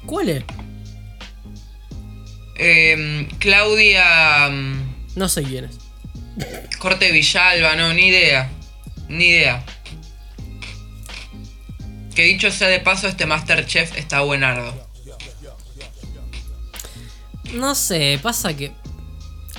[0.05, 0.43] ¿Cuál es?
[2.55, 5.77] Em, Claudia mm, No sé quién es.
[6.79, 8.49] Corte Villalba, no, ni idea.
[9.07, 9.63] Ni idea.
[12.15, 14.73] Que dicho sea de paso, este Masterchef está buenardo.
[17.53, 18.71] No sé, pasa que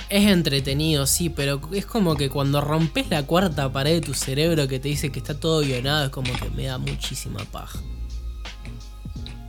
[0.09, 4.67] es entretenido, sí, pero es como que cuando rompes la cuarta pared de tu cerebro
[4.67, 7.79] que te dice que está todo guionado, es como que me da muchísima paja.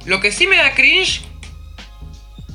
[0.05, 1.23] Lo que sí me da cringe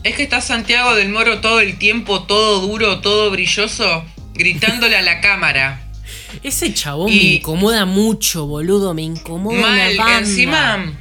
[0.04, 5.02] es que está Santiago del Moro todo el tiempo, todo duro, todo brilloso, gritándole a
[5.02, 5.84] la cámara.
[6.44, 10.18] Ese chabón Y- me incomoda mucho, boludo, me incomoda Mal, banda.
[10.20, 10.94] encima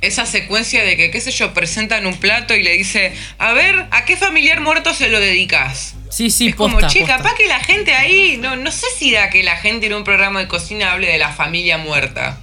[0.00, 3.88] esa secuencia de que, qué sé yo, presentan un plato y le dice, a ver,
[3.90, 5.96] ¿a qué familiar muerto se lo dedicas?
[6.08, 7.16] Sí, sí, es como, posta, che, posta.
[7.16, 10.04] capaz que la gente ahí, no, no sé si da que la gente en un
[10.04, 12.38] programa de cocina hable de la familia muerta.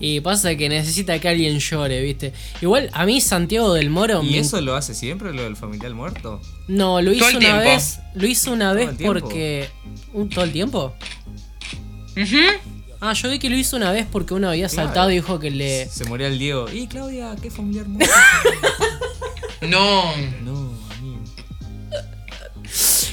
[0.00, 2.32] Y pasa que necesita que alguien llore, ¿viste?
[2.60, 5.94] Igual a mí Santiago del Moro ¿Y me eso lo hace siempre, lo del familiar
[5.94, 6.40] muerto?
[6.66, 7.60] No, lo hizo el una tiempo.
[7.64, 8.00] vez.
[8.14, 9.68] Lo hizo una vez porque.
[10.12, 10.94] ¿Un, ¿Todo el tiempo?
[12.16, 12.36] Ujú.
[13.00, 15.50] Ah, yo vi que lo hizo una vez porque uno había saltado y dijo que
[15.50, 15.88] le.
[15.88, 16.66] Se moría el Diego.
[16.72, 18.12] ¿Y Claudia, qué familiar muerto?
[19.62, 21.20] No, no, amigo.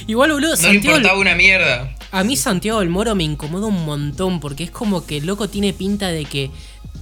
[0.07, 0.97] Igual, boludo, no le Santiago.
[0.97, 1.95] importaba una mierda.
[2.11, 5.47] A mí Santiago del Moro me incomoda un montón porque es como que el loco
[5.47, 6.51] tiene pinta de que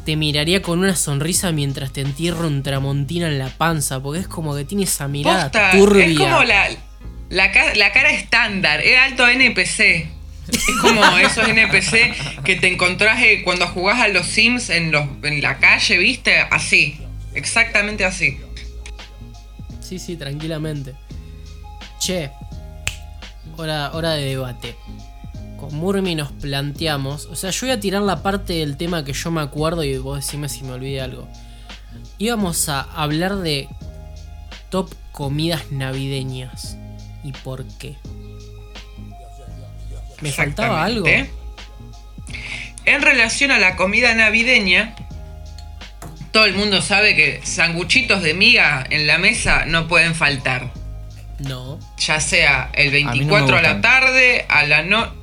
[0.05, 4.27] te miraría con una sonrisa mientras te entierra un tramontina en la panza, porque es
[4.27, 6.05] como que tiene esa mirada Posta, turbia.
[6.05, 6.67] es como la,
[7.29, 9.79] la, ca- la cara estándar, es alto NPC.
[10.49, 15.05] Es como esos NPC que te encontrás eh, cuando jugás a los Sims en, los,
[15.21, 16.39] en la calle, ¿viste?
[16.49, 16.99] Así,
[17.35, 18.39] exactamente así.
[19.79, 20.93] Sí, sí, tranquilamente.
[21.99, 22.31] Che,
[23.57, 24.75] hora, hora de debate.
[25.59, 27.25] Con Murmi nos planteamos.
[27.25, 29.97] O sea, yo voy a tirar la parte del tema que yo me acuerdo y
[29.97, 31.27] vos decime si me olvidé algo.
[32.17, 33.67] Íbamos a hablar de
[34.69, 36.77] top comidas navideñas.
[37.23, 37.95] ¿Y por qué?
[40.21, 41.05] ¿Me faltaba algo?
[41.07, 44.95] En relación a la comida navideña,
[46.31, 50.71] todo el mundo sabe que sanguchitos de miga en la mesa no pueden faltar.
[51.39, 51.79] No.
[51.97, 55.18] Ya sea el mí no me 24 a la tarde, a la no.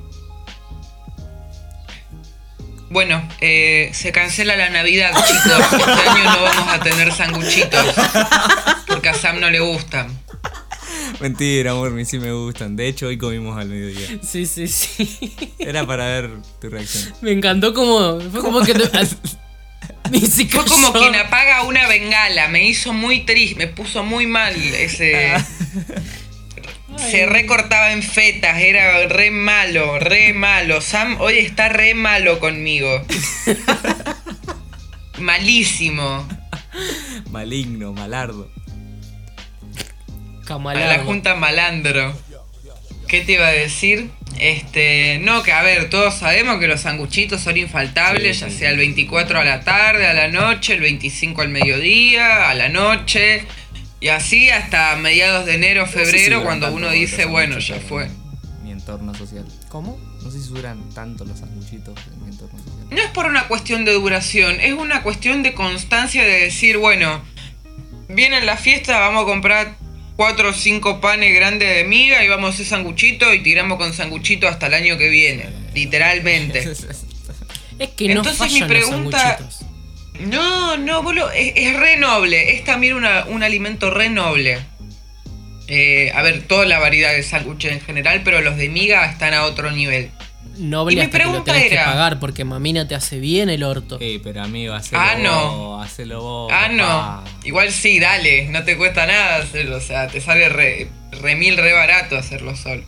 [2.89, 5.59] Bueno, eh, se cancela la Navidad, chicos.
[5.79, 7.85] Este año no vamos a tener sanguchitos.
[8.87, 10.07] Porque a Sam no le gustan.
[11.19, 12.75] Mentira, amor, a mí sí me gustan.
[12.75, 14.19] De hecho, hoy comimos al mediodía.
[14.21, 15.35] Sí, sí, sí.
[15.59, 16.29] Era para ver
[16.61, 17.13] tu reacción.
[17.21, 18.19] Me encantó como.
[18.31, 18.73] Fue como que.
[18.73, 18.89] te-
[20.11, 22.47] Ni se Fue como quien apaga una bengala.
[22.47, 25.33] Me hizo muy triste, me puso muy mal ese.
[26.95, 30.79] Se recortaba en fetas, era re malo, re malo.
[30.81, 33.03] Sam hoy está re malo conmigo.
[35.19, 36.27] Malísimo.
[37.31, 38.49] Maligno, malardo.
[40.41, 40.87] A Camalardo.
[40.97, 42.13] la Junta Malandro.
[43.07, 44.09] ¿Qué te iba a decir?
[44.39, 48.57] Este, no, que a ver, todos sabemos que los sanguchitos son infaltables, Sí, ya sí.
[48.57, 52.69] sea el 24 a la tarde, a la noche, el 25 al mediodía, a la
[52.69, 53.43] noche,
[53.99, 57.79] y así hasta mediados de enero, No sé si febrero, cuando uno dice, bueno, ya
[57.79, 58.09] fue.
[58.63, 59.45] Mi entorno social.
[59.69, 59.99] ¿Cómo?
[60.23, 62.87] No sé si duran tanto los sanguchitos en mi entorno social.
[62.89, 67.21] No es por una cuestión de duración, es una cuestión de constancia de decir, bueno,
[68.09, 69.75] viene la fiesta, vamos a comprar
[70.15, 73.93] cuatro o cinco panes grandes de miga y vamos a hacer sanguchito y tiramos con
[73.93, 76.73] sanguchito hasta el año que viene, literalmente.
[77.79, 79.59] Es que no Entonces mi pregunta- los.
[80.19, 84.59] No, no, boludo, es, es re noble, es también una- un alimento re noble.
[85.67, 89.33] Eh, a ver, toda la variedad de sándwiches en general, pero los de miga están
[89.33, 90.11] a otro nivel.
[90.57, 93.19] Noble y mi hasta que lo pregunta tenés que era- pagar porque mamina te hace
[93.19, 93.99] bien el orto.
[93.99, 95.57] Ey, pero amigo, hacelo Ah, no.
[95.57, 96.51] vos, hacelo vos.
[96.53, 97.23] Ah, no.
[97.43, 99.75] Igual sí, dale, no te cuesta nada hacerlo.
[99.77, 102.83] O sea, te sale re, re mil, re barato hacerlo solo.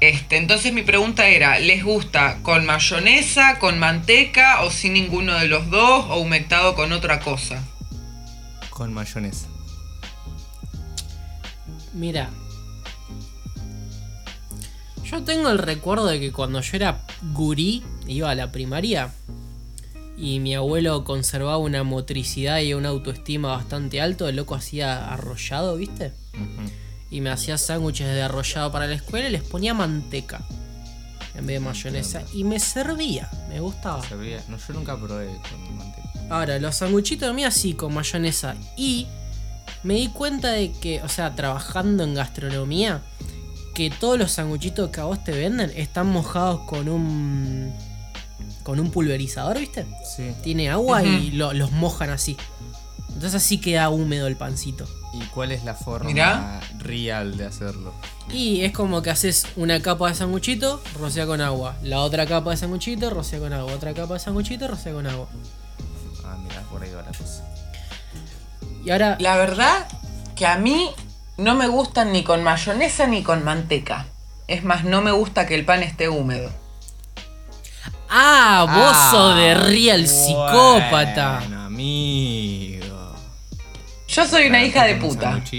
[0.00, 5.46] Este, entonces mi pregunta era, ¿les gusta con mayonesa, con manteca o sin ninguno de
[5.46, 7.62] los dos o humectado con otra cosa?
[8.70, 9.46] Con mayonesa.
[11.92, 12.30] Mira.
[15.04, 17.00] Yo tengo el recuerdo de que cuando yo era
[17.34, 19.10] gurí, iba a la primaria,
[20.16, 25.76] y mi abuelo conservaba una motricidad y una autoestima bastante alto, el loco hacía arrollado,
[25.76, 26.12] ¿viste?
[27.10, 30.40] Y me hacía sándwiches de arrollado para la escuela y les ponía manteca
[31.34, 32.22] en vez de mayonesa.
[32.32, 34.02] Y me servía, me gustaba.
[34.06, 36.08] Servía- No, yo nunca probé con manteca.
[36.30, 38.54] Ahora, los sanguchitos de mí así, con mayonesa.
[38.76, 39.06] Y
[39.82, 43.02] me di cuenta de que, o sea, trabajando en gastronomía,
[43.74, 47.72] que todos los sanguchitos que a vos te venden están mojados con un.
[48.62, 49.86] con un pulverizador, ¿viste?
[50.16, 50.32] Sí.
[50.42, 52.36] Tiene agua y lo- los mojan así.
[53.08, 54.86] Entonces así queda húmedo el pancito.
[55.12, 56.60] ¿Y cuál es la forma Mirá.
[56.78, 57.92] real de hacerlo?
[58.32, 61.74] Y es como que haces una capa de sanguchito, rocea con agua.
[61.82, 63.72] La otra capa de sanguchito, rocea con agua.
[63.72, 65.26] Otra capa de sanguchito, rocea con agua.
[66.24, 67.44] Ah, mira, por ahí va la cosa.
[68.84, 69.16] Y ahora.
[69.20, 69.88] La verdad
[70.36, 70.90] que a mí
[71.38, 74.06] no me gustan ni con mayonesa ni con manteca.
[74.46, 76.50] Es más, no me gusta que el pan esté húmedo.
[78.08, 81.38] Ah, vos Ah, sos de real psicópata.
[81.40, 82.69] Bueno, amigo.
[84.12, 85.40] Yo soy una hija de puta.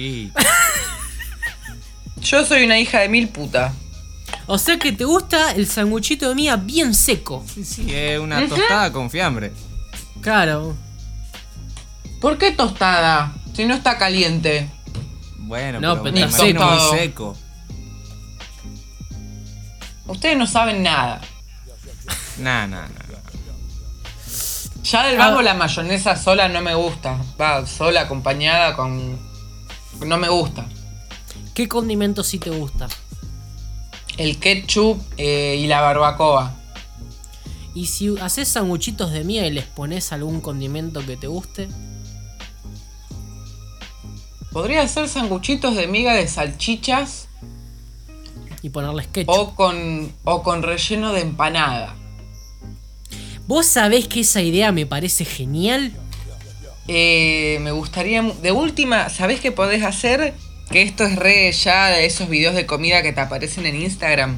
[2.21, 3.73] Yo soy una hija de mil puta.
[4.47, 7.43] O sea que te gusta el sanguchito de mía bien seco.
[7.53, 9.51] Sí, sí, es una tostada con fiambre.
[10.21, 10.75] Claro.
[12.19, 13.33] ¿Por qué tostada?
[13.55, 14.69] Si no está caliente.
[15.37, 17.37] Bueno, No, pero pero me tampoco- imagino muy seco.
[20.07, 21.21] Ustedes no saben nada.
[22.37, 22.87] Nah, nah.
[24.84, 25.27] Ya del Ah.
[25.29, 27.17] vago la mayonesa sola no me gusta.
[27.39, 29.19] Va sola acompañada con.
[30.05, 30.65] No me gusta.
[31.53, 32.88] ¿Qué condimento sí te gusta?
[34.17, 36.53] El ketchup eh, y la barbacoa.
[37.73, 41.69] Y si haces sanguchitos de y les pones algún condimento que te guste,
[44.51, 47.29] Podría hacer sanguchitos de miga de salchichas
[48.61, 49.34] y ponerles ketchup.
[49.34, 51.95] o con, o con relleno de empanada.
[53.51, 55.91] ¿Vos sabés que esa idea me parece genial?
[56.87, 58.21] Eh, me gustaría.
[58.21, 60.33] De última, ¿sabés qué podés hacer?
[60.69, 64.37] Que esto es re ya de esos videos de comida que te aparecen en Instagram.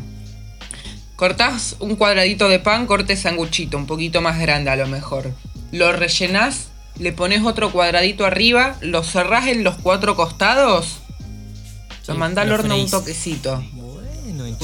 [1.16, 5.32] Cortás un cuadradito de pan, corte sanguchito, un poquito más grande a lo mejor.
[5.72, 11.02] Lo rellenás, le pones otro cuadradito arriba, lo cerrás en los cuatro costados.
[12.08, 13.64] Lo Sí, mandás al horno un toquecito.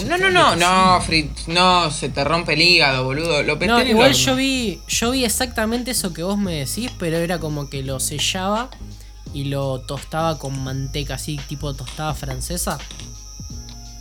[0.07, 3.43] No, no, no, no, Fritz, no, se te rompe el hígado, boludo.
[3.43, 7.39] Lo No, igual yo vi, yo vi exactamente eso que vos me decís, pero era
[7.39, 8.69] como que lo sellaba
[9.33, 12.79] y lo tostaba con manteca, así tipo tostada francesa.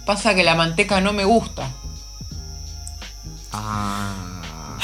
[0.07, 1.71] Pasa que la manteca no me gusta.
[3.53, 4.79] Ah.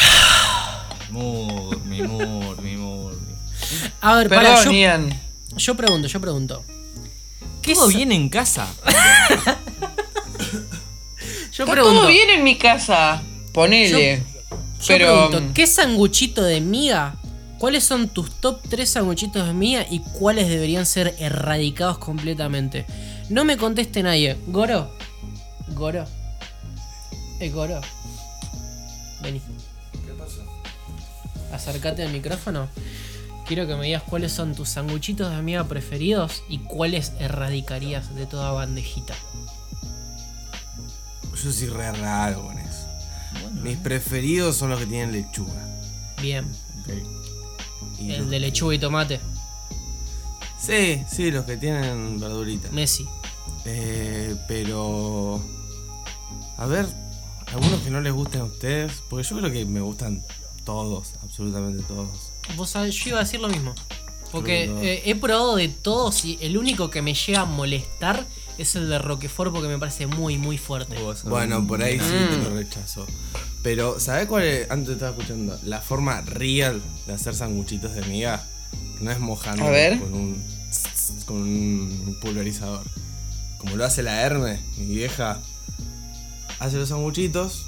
[1.11, 3.19] Mur, mi mur, mi mur.
[4.01, 5.21] A ver, Perdón, para, yo, Ian.
[5.57, 6.65] yo pregunto, yo pregunto.
[7.63, 8.67] ¿Qué Todo bien en casa.
[11.57, 13.23] Yo Está pregunto, todo bien en mi casa.
[13.53, 14.17] Ponele.
[14.19, 14.25] yo
[14.89, 15.29] pero.
[15.31, 17.15] pregunto, ¿qué sanguchito de miga?
[17.59, 22.85] ¿Cuáles son tus top 3 sanguchitos de miga y cuáles deberían ser erradicados completamente?
[23.31, 24.37] No me conteste nadie.
[24.49, 24.91] Goro.
[25.69, 26.05] Goro.
[27.41, 27.81] Eh, Goro.
[29.23, 29.41] Vení.
[29.93, 30.43] ¿Qué pasó?
[31.53, 32.69] Acércate al micrófono.
[33.47, 38.27] Quiero que me digas cuáles son tus sanguchitos de miga preferidos y cuáles erradicarías de
[38.27, 39.15] toda bandejita.
[41.45, 42.89] Yo soy re raro con eso.
[43.63, 45.67] Mis preferidos son los que tienen lechuga.
[46.23, 46.47] Bien.
[48.01, 49.21] El los- de lechuga y tomate.
[50.59, 52.71] Sí, sí, los que tienen verdurita.
[52.73, 53.07] Messi.
[53.67, 55.43] Eh, pero.
[56.57, 56.87] A ver,
[57.53, 58.93] algunos que no les gusten a ustedes.
[59.11, 60.25] Porque yo creo que me gustan
[60.65, 62.09] todos, absolutamente todos.
[62.57, 63.75] Vos sabés, yo iba a decir lo mismo.
[64.33, 68.27] Porque eh, he probado de todos y el único que me llega a molestar
[68.59, 70.97] es el de Roquefort porque me parece muy, muy fuerte.
[71.25, 72.43] Bueno, por ahí sí te Mm.
[72.45, 73.07] lo rechazo.
[73.63, 74.71] Pero, ¿sabes cuál es?
[74.71, 75.59] Antes estaba escuchando.
[75.65, 78.45] La forma real de hacer sanguchitos de miga.
[79.01, 80.43] No es mojando con un.
[81.27, 82.85] con un pulverizador.
[83.59, 85.41] Como lo hace la Hermes, mi vieja.
[86.59, 87.65] Hace los sanguchitos.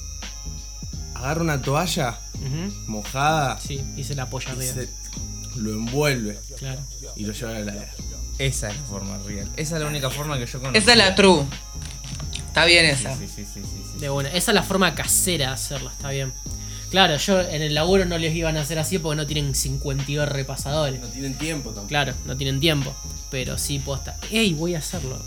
[1.14, 2.18] Agarra una toalla
[2.86, 3.58] mojada.
[3.58, 4.74] Sí, hice la polla y arriba.
[4.74, 5.06] se-
[5.58, 6.80] lo envuelve Claro.
[7.16, 7.92] y lo lleva a la heladera.
[8.38, 9.50] Esa es la forma real.
[9.56, 10.78] Esa es la única forma que yo conozco.
[10.78, 11.44] Esa es la true.
[12.46, 13.16] Está bien esa.
[13.16, 13.98] Sí, sí, sí, sí, sí.
[14.00, 14.30] De buena.
[14.30, 16.32] Esa es la forma casera de hacerlo, está bien.
[16.90, 20.28] Claro, yo en el laburo no les iban a hacer así porque no tienen 52
[20.28, 21.00] repasadores.
[21.00, 21.88] No tienen tiempo tampoco.
[21.88, 22.94] Claro, no tienen tiempo.
[23.30, 24.16] Pero sí posta.
[24.30, 24.54] ¡Ey!
[24.54, 25.20] Voy a hacerlo.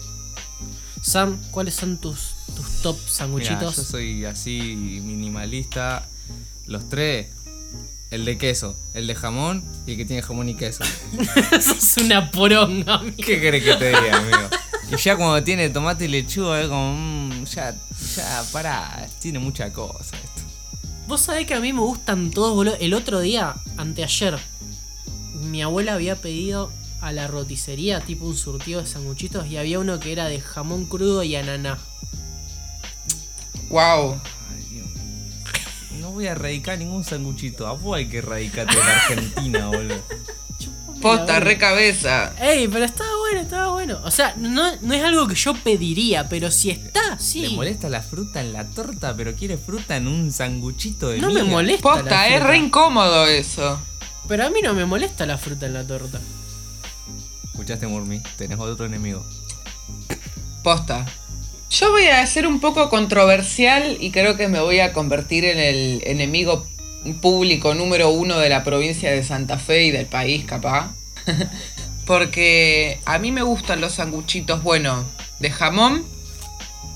[1.02, 3.76] Sam, ¿cuáles son tus, tus top Mira, sanguchitos?
[3.76, 6.08] yo soy así minimalista.
[6.66, 7.28] Los tres.
[8.12, 10.84] El de queso, el de jamón y el que tiene jamón y queso.
[11.62, 13.18] Sos una poronga, amigo.
[13.18, 14.50] ¿Qué querés que te diga, amigo?
[14.92, 16.96] Y ya cuando tiene tomate y lechuga, es como.
[16.96, 17.76] mm, ya,
[18.16, 20.42] ya, pará, tiene mucha cosa esto.
[21.08, 22.76] Vos sabés que a mí me gustan todos, boludo.
[22.80, 24.40] El otro día, anteayer,
[25.42, 30.00] mi abuela había pedido a la roticería tipo un surtido de sanguchitos y había uno
[30.00, 31.78] que era de jamón crudo y ananá.
[33.70, 34.20] Wow.
[36.20, 37.66] Voy a erradicar ningún sanguchito.
[37.68, 40.04] A vos hay que erradicarte en Argentina, boludo.
[41.02, 42.34] Posta, re cabeza.
[42.42, 44.00] Ey, pero estaba bueno, estaba bueno.
[44.04, 47.42] O sea, no, no es algo que yo pediría, pero si está, sí.
[47.44, 51.32] Le molesta la fruta en la torta, pero quiere fruta en un sanguchito de No
[51.32, 51.88] me molesta.
[51.90, 52.48] la Posta, es fruta.
[52.50, 53.80] re incómodo eso.
[54.28, 56.20] Pero a mí no me molesta la fruta en la torta.
[57.46, 59.26] Escuchaste, Murmi, tenés otro enemigo.
[60.64, 61.06] Posta.
[61.70, 65.60] Yo voy a ser un poco controversial y creo que me voy a convertir en
[65.60, 66.66] el enemigo
[67.22, 70.92] público número uno de la provincia de Santa Fe y del país, capaz.
[72.08, 75.06] Porque a mí me gustan los sanguchitos, bueno,
[75.40, 76.04] de jamón,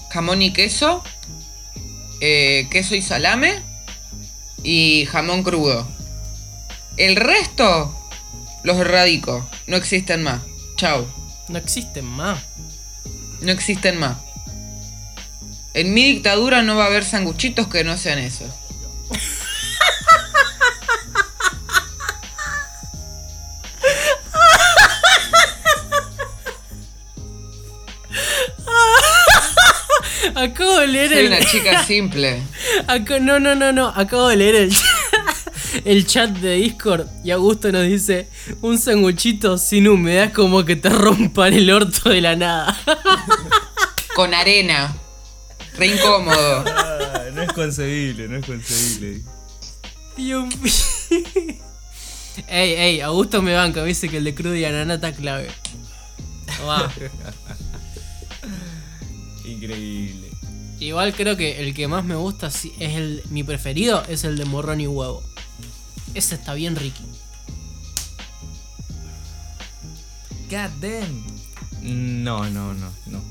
[0.10, 1.04] jamón y queso,
[2.20, 3.62] eh, queso y salame
[4.64, 5.88] y jamón crudo.
[6.98, 7.96] El resto
[8.64, 10.42] los erradico, no existen más.
[10.78, 11.06] Chau.
[11.48, 12.40] No existen más.
[13.42, 14.18] No existen más.
[15.74, 18.50] En mi dictadura no va a haber sanguchitos que no sean esos.
[30.36, 31.28] Acabo de leer Soy el.
[31.28, 32.42] una chica simple.
[33.22, 33.88] No, no, no, no.
[33.88, 34.74] Acabo de leer el,
[35.86, 38.28] el chat de Discord y Augusto nos dice:
[38.62, 42.78] Un sanguchito sin humedad es como que te rompan el orto de la nada.
[44.16, 44.96] Con arena.
[45.78, 46.64] Re incómodo.
[47.16, 49.24] Ah, no es concebible, no es concebible.
[50.18, 50.74] Dios mío.
[52.48, 55.50] Ey, ey, Augusto me banca, me dice que el de crudo y ananá está clave.
[56.68, 56.92] Va.
[59.46, 60.30] Increíble.
[60.80, 63.24] Igual creo que el que más me gusta es el.
[63.30, 65.24] Mi preferido es el de morrón y huevo.
[66.14, 67.04] Ese está bien ricky.
[70.50, 71.24] God damn.
[71.82, 73.22] No, no, no, no.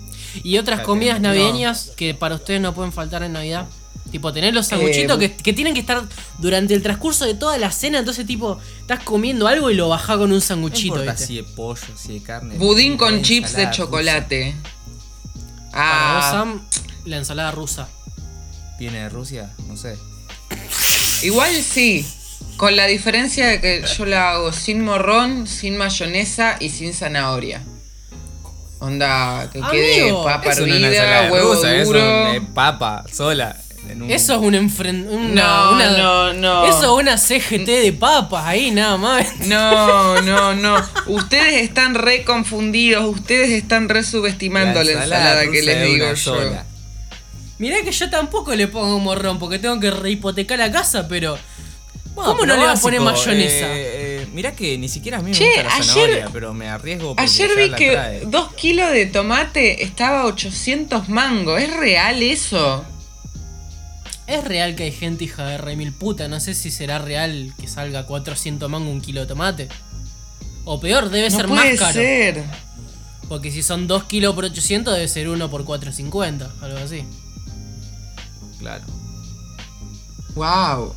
[0.43, 1.29] Y otras comidas no.
[1.29, 3.67] navideñas que para ustedes no pueden faltar en Navidad.
[4.11, 6.03] Tipo, tener los sanguchitos Eh, que, que tienen que estar
[6.39, 7.99] durante el transcurso de toda la cena.
[8.01, 11.01] Entonces, tipo, estás comiendo algo y lo bajás con un No sanguchito.
[11.03, 11.27] ¿viste?
[11.27, 12.57] si es pollo, si es carne.
[12.59, 13.71] Budín con ensalada chips de rusa.
[13.77, 14.55] chocolate.
[15.71, 16.61] Para vos, Ah, Sam,
[17.07, 17.89] la ensalada rusa.
[18.79, 19.51] ¿Viene de Rusia?
[19.69, 19.97] No sé.
[21.23, 22.07] igual sí.
[22.57, 27.63] Con la diferencia de que yo la hago sin morrón, sin mayonesa y sin zanahoria.
[28.83, 32.27] Onda, que quede Amigo, papa Eso no es una ensalada hervida, huevo rusa, eso duro.
[32.33, 33.57] es papa sola.
[33.89, 36.65] en un- Eso es un enfren- una, No, una- no, no.
[36.67, 39.27] Eso es una CGT de papas ahí, nada más.
[39.47, 40.77] No, no, no.
[41.07, 43.05] Ustedes están re confundidos.
[43.05, 46.17] Ustedes están re subestimando la ensalada, que rusa les es digo una yo.
[46.17, 46.65] sola.
[47.59, 51.39] Mirá que yo tampoco le pongo morrón porque tengo que rehipotecar la casa, pero.
[52.15, 53.67] Bueno, ¿Cómo no pero le va a básico, poner mayonesa?
[53.67, 54.02] eh, eh,
[54.33, 57.15] mirá que ni siquiera a mí me Che, gusta la ayer- zanahoria, pero me arriesgo
[57.17, 58.21] Ayer vi la que trae.
[58.27, 61.61] dos kilos de tomate estaba a 800 mangos.
[61.61, 62.85] ¿Es real eso?
[64.27, 66.29] Es real que hay gente hija de re mil puta.
[66.29, 69.69] No sé si será real que salga 400 mango un kilo de tomate.
[70.65, 71.93] O peor, debe No ser puede más caro.
[71.95, 72.45] ser.
[73.29, 76.51] Porque si son 2 kilos por 800, debe ser 1 por 450.
[76.61, 77.05] Algo así.
[78.59, 78.85] Claro.
[80.35, 80.95] Wow.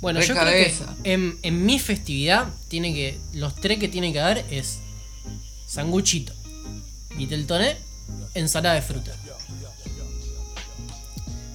[0.00, 0.84] Bueno, Re yo cabeza.
[0.84, 3.18] creo que en, en mi festividad tiene que.
[3.32, 4.78] Los tres que tienen que dar es.
[5.66, 6.32] Sanguchito.
[7.16, 7.76] Viteltoné.
[8.34, 9.12] Ensalada de fruta.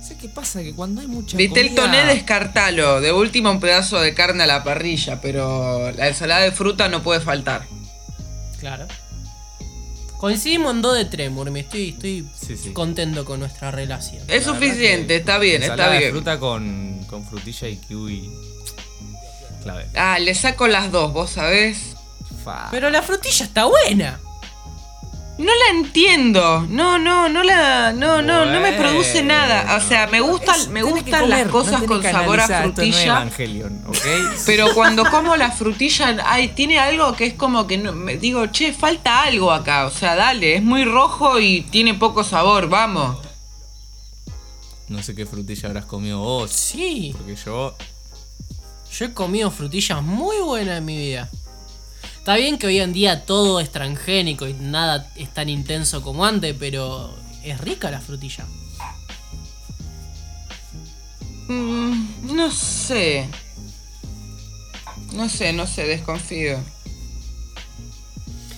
[0.02, 0.62] ¿Sabes qué pasa?
[0.62, 2.06] Que cuando hay mucha Vitel comida...
[2.06, 3.00] descartalo.
[3.02, 7.02] De último un pedazo de carne a la parrilla, pero la ensalada de fruta no
[7.02, 7.66] puede faltar.
[8.60, 8.86] Claro.
[10.18, 11.62] Coincidimos en 2 de 3, Murmi.
[11.62, 12.72] Estoy, estoy Sí, sí.
[12.72, 14.24] contento con nuestra relación.
[14.28, 16.12] Es La suficiente, está bien, está ensalada de bien.
[16.12, 18.32] fruta con, con frutilla y kiwi.
[19.61, 19.86] Clave.
[19.95, 21.95] Ah, le saco las dos, vos sabés.
[22.43, 22.70] Fa.
[22.72, 24.20] Pero la frutilla está buena.
[25.38, 26.66] No la entiendo.
[26.70, 27.93] No, no, no la.
[27.93, 29.78] No, no, no me produce nada.
[29.78, 32.61] O sea, me gustan, Es- me gustan comer, las no cosas con sabor a no
[32.64, 33.30] frutilla.
[33.88, 33.97] ¿ok?
[34.47, 38.47] Pero cuando como la frutilla, ay, tiene algo que es como que no- me digo,
[38.47, 39.86] che, falta algo acá.
[39.86, 43.18] O sea, dale, es muy rojo y tiene poco sabor, vamos.
[44.94, 46.52] No sé qué frutilla habrás comido vos.
[46.52, 47.16] Sí.
[47.18, 47.76] Porque yo.
[48.91, 51.32] Yo he comido frutillas muy buenas en mi vida.
[52.20, 56.24] Está bien que hoy en día todo es transgénico y nada es tan intenso como
[56.26, 58.46] antes, pero es rica la frutilla.
[61.48, 63.28] Mm, no sé.
[65.12, 66.60] No sé, no sé, desconfío.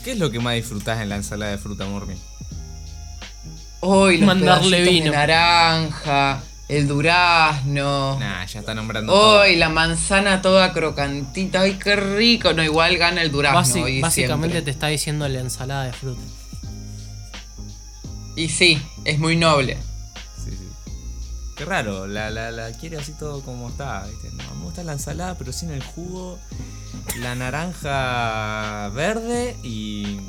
[0.04, 2.16] ¿Qué es lo que más disfrutás en la ensalada de fruta, Mormi?
[3.86, 5.06] Hoy los Mandarle vino.
[5.12, 8.20] de naranja, el durazno.
[8.20, 9.42] Nah, ya está nombrando todo.
[9.42, 12.54] Hoy la manzana toda crocantita, ay qué rico.
[12.54, 13.60] No, igual gana el durazno.
[13.62, 14.62] Basi- hoy y básicamente siempre.
[14.64, 16.22] te está diciendo la ensalada de fruta.
[18.36, 19.78] Y sí, es muy noble.
[20.44, 20.68] Sí, sí.
[21.56, 24.30] Qué raro, la, la, la quiere así todo como está, ¿viste?
[24.32, 26.38] No, me gusta la ensalada, pero sin el jugo.
[27.20, 30.20] La naranja verde y.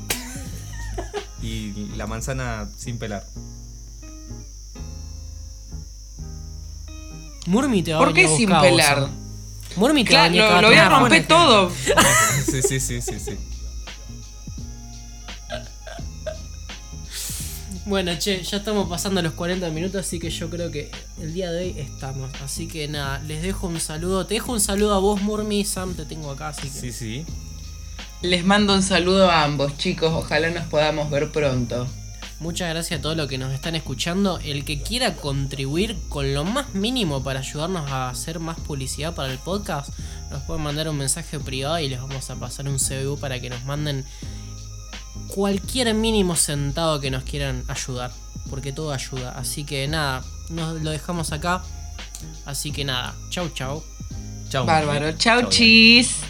[1.43, 3.24] Y la manzana sin pelar.
[7.47, 9.01] Murmi te va a ¿Por qué sin pelar?
[9.01, 9.11] Sam.
[9.76, 11.70] Murmi te va a Claro, lo, voy a romper todo.
[11.70, 13.37] Sí, sí, sí, sí, sí.
[17.87, 21.53] Bueno, che, ya estamos pasando los 40 minutos, así que yo creo que el día
[21.53, 22.30] de hoy estamos.
[22.43, 24.26] Así que nada, les dejo un saludo.
[24.26, 25.64] Te dejo un saludo a vos, Murmi.
[25.64, 26.80] Sam, te tengo acá, así que.
[26.80, 27.24] Sí, sí.
[28.23, 30.12] Les mando un saludo a ambos, chicos.
[30.12, 31.87] Ojalá nos podamos ver pronto.
[32.41, 34.39] Muchas gracias a todos los que nos están escuchando.
[34.45, 39.33] El que quiera contribuir con lo más mínimo para ayudarnos a hacer más publicidad para
[39.33, 39.91] el podcast,
[40.31, 43.51] nos pueden mandar un mensaje privado y les vamos a pasar un CBU para que
[43.51, 44.05] nos manden
[45.29, 48.11] cualquier mínimo centavo que nos quieran ayudar.
[48.51, 49.33] Porque todo ayuda.
[49.33, 51.62] Así que nada, nos lo dejamos acá.
[52.45, 53.83] Así que nada, chau chau.
[54.49, 54.64] Chau.
[54.64, 55.12] Bárbaro.
[55.12, 56.21] Chau, Chau, chis.